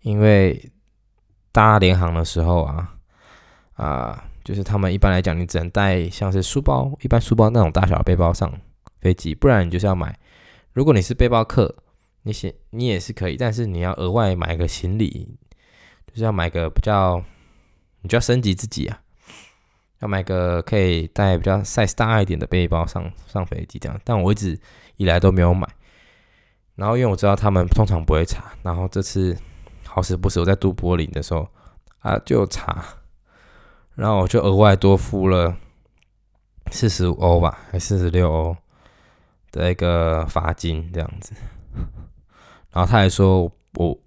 [0.00, 0.70] 因为
[1.52, 2.94] 搭联航的时候啊
[3.74, 4.24] 啊。
[4.44, 8.52] 就是他们一般来讲，你只能带像是书包，一般书包那种大小的背包上
[9.00, 10.18] 飞机，不然你就是要买。
[10.72, 11.72] 如果你是背包客，
[12.22, 15.28] 你写你也是可以，但是你要额外买个行李，
[16.08, 17.22] 就是要买个比较，
[18.00, 19.00] 你就要升级自己啊，
[20.02, 23.98] 要买个可以带比较 size 大一点的背包上上飞机这样。
[24.04, 24.58] 但我一直
[24.96, 25.66] 以来都没有买，
[26.74, 29.36] 然后因为我知道他们通常不会查，然后这次
[29.86, 31.48] 好死不死我在杜柏林的时候
[32.00, 32.84] 啊就查。
[33.94, 35.54] 然后我就额外多付了
[36.70, 38.56] 四十五欧吧，还四十六欧
[39.50, 41.34] 的一个罚金这样子。
[42.70, 43.42] 然后他还说
[43.74, 43.98] 我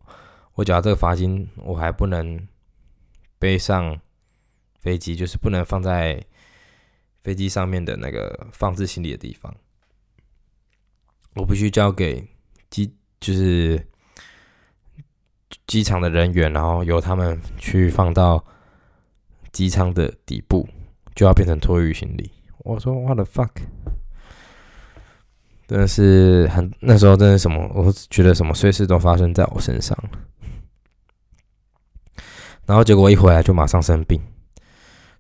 [0.55, 2.47] 我缴这个罚金，我还不能
[3.37, 3.99] 背上
[4.85, 6.23] 飞机，就是不能放在
[7.23, 9.51] 飞机上面的那个放置行李的地方。
[11.33, 12.25] 我必须交给
[12.69, 13.85] 机就是
[15.65, 18.45] 机场的人员，然后由他们去放到。
[19.55, 20.67] 机舱的底部
[21.15, 23.51] 就要变成托运行李，我说 What the fuck，
[25.65, 29.97] 真的是很那时候真的什么，我觉得什么碎事都发生在我身上。
[32.65, 34.21] 然后结果一回来就马上生病，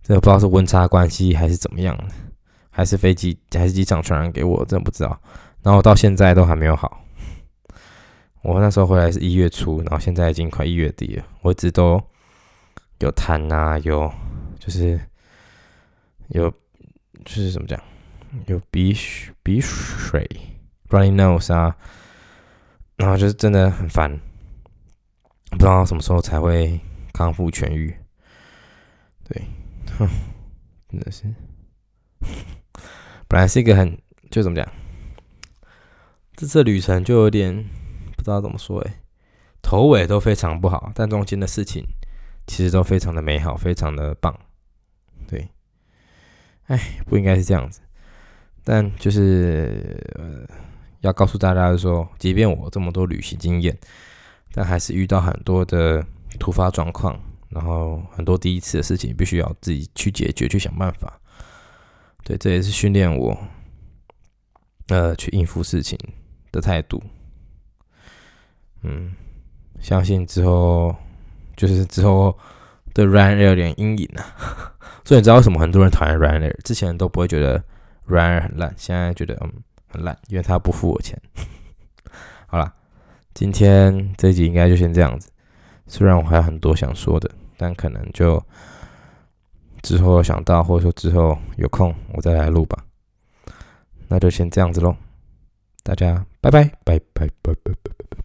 [0.07, 1.97] 真的不知道是温差关系还是怎么样，
[2.69, 5.19] 还是飞机还是机场传染给我，真的不知道。
[5.63, 7.01] 然后到现在都还没有好。
[8.43, 11.99] 我那时候回来是一月初，然后现在已经快一月底了，我一直都
[12.99, 14.09] 有痰啊，有。
[14.57, 14.99] 就是
[16.29, 17.79] 有，就是怎么讲，
[18.47, 18.95] 有鼻
[19.43, 20.27] 鼻水
[20.89, 21.75] ，running nose 啊，
[22.95, 24.09] 然后就是真的很烦，
[25.51, 26.79] 不知道什么时候才会
[27.13, 27.95] 康复痊愈。
[29.29, 29.39] 对，
[29.97, 30.09] 哼，
[30.89, 31.23] 真的是，
[33.27, 33.97] 本来是一个很
[34.29, 34.67] 就怎么讲，
[36.35, 37.63] 这次旅程就有点
[38.17, 38.99] 不知道怎么说哎，
[39.61, 41.85] 头尾都非常不好，但中间的事情
[42.45, 44.37] 其实都非常的美好，非常的棒。
[45.27, 45.49] 对，
[46.67, 47.79] 哎，不应该是这样子，
[48.63, 50.45] 但就是呃，
[50.99, 53.77] 要告诉大家的说，即便我这么多旅行经验，
[54.51, 56.05] 但还是遇到很多的
[56.37, 57.19] 突发状况，
[57.55, 61.17] 然后很多第一次的事情，必须要自己去解决，去想办法。
[62.21, 63.37] 对，这也是训练我，
[64.89, 65.97] 呃，去应付事情
[66.51, 67.01] 的态度。
[68.83, 69.13] 嗯，
[69.79, 70.93] 相信之后
[71.55, 72.37] 就是之后
[72.93, 74.75] 的 run 有点阴影啊。
[75.05, 76.53] 所以你知道为什么很多人讨厌 Ryanair？
[76.63, 77.63] 之前都不会觉得
[78.05, 79.53] Ryanair 很烂，现在觉得嗯
[79.87, 81.17] 很烂，因为他不付我钱。
[82.47, 82.73] 好了，
[83.33, 85.29] 今天这一集应该就先这样子。
[85.87, 88.41] 虽然我还有很多想说的，但可能就
[89.81, 92.83] 之后想到，或者说之后有空我再来录吧。
[94.07, 94.95] 那就先这样子喽，
[95.83, 98.17] 大家拜拜拜拜拜拜拜拜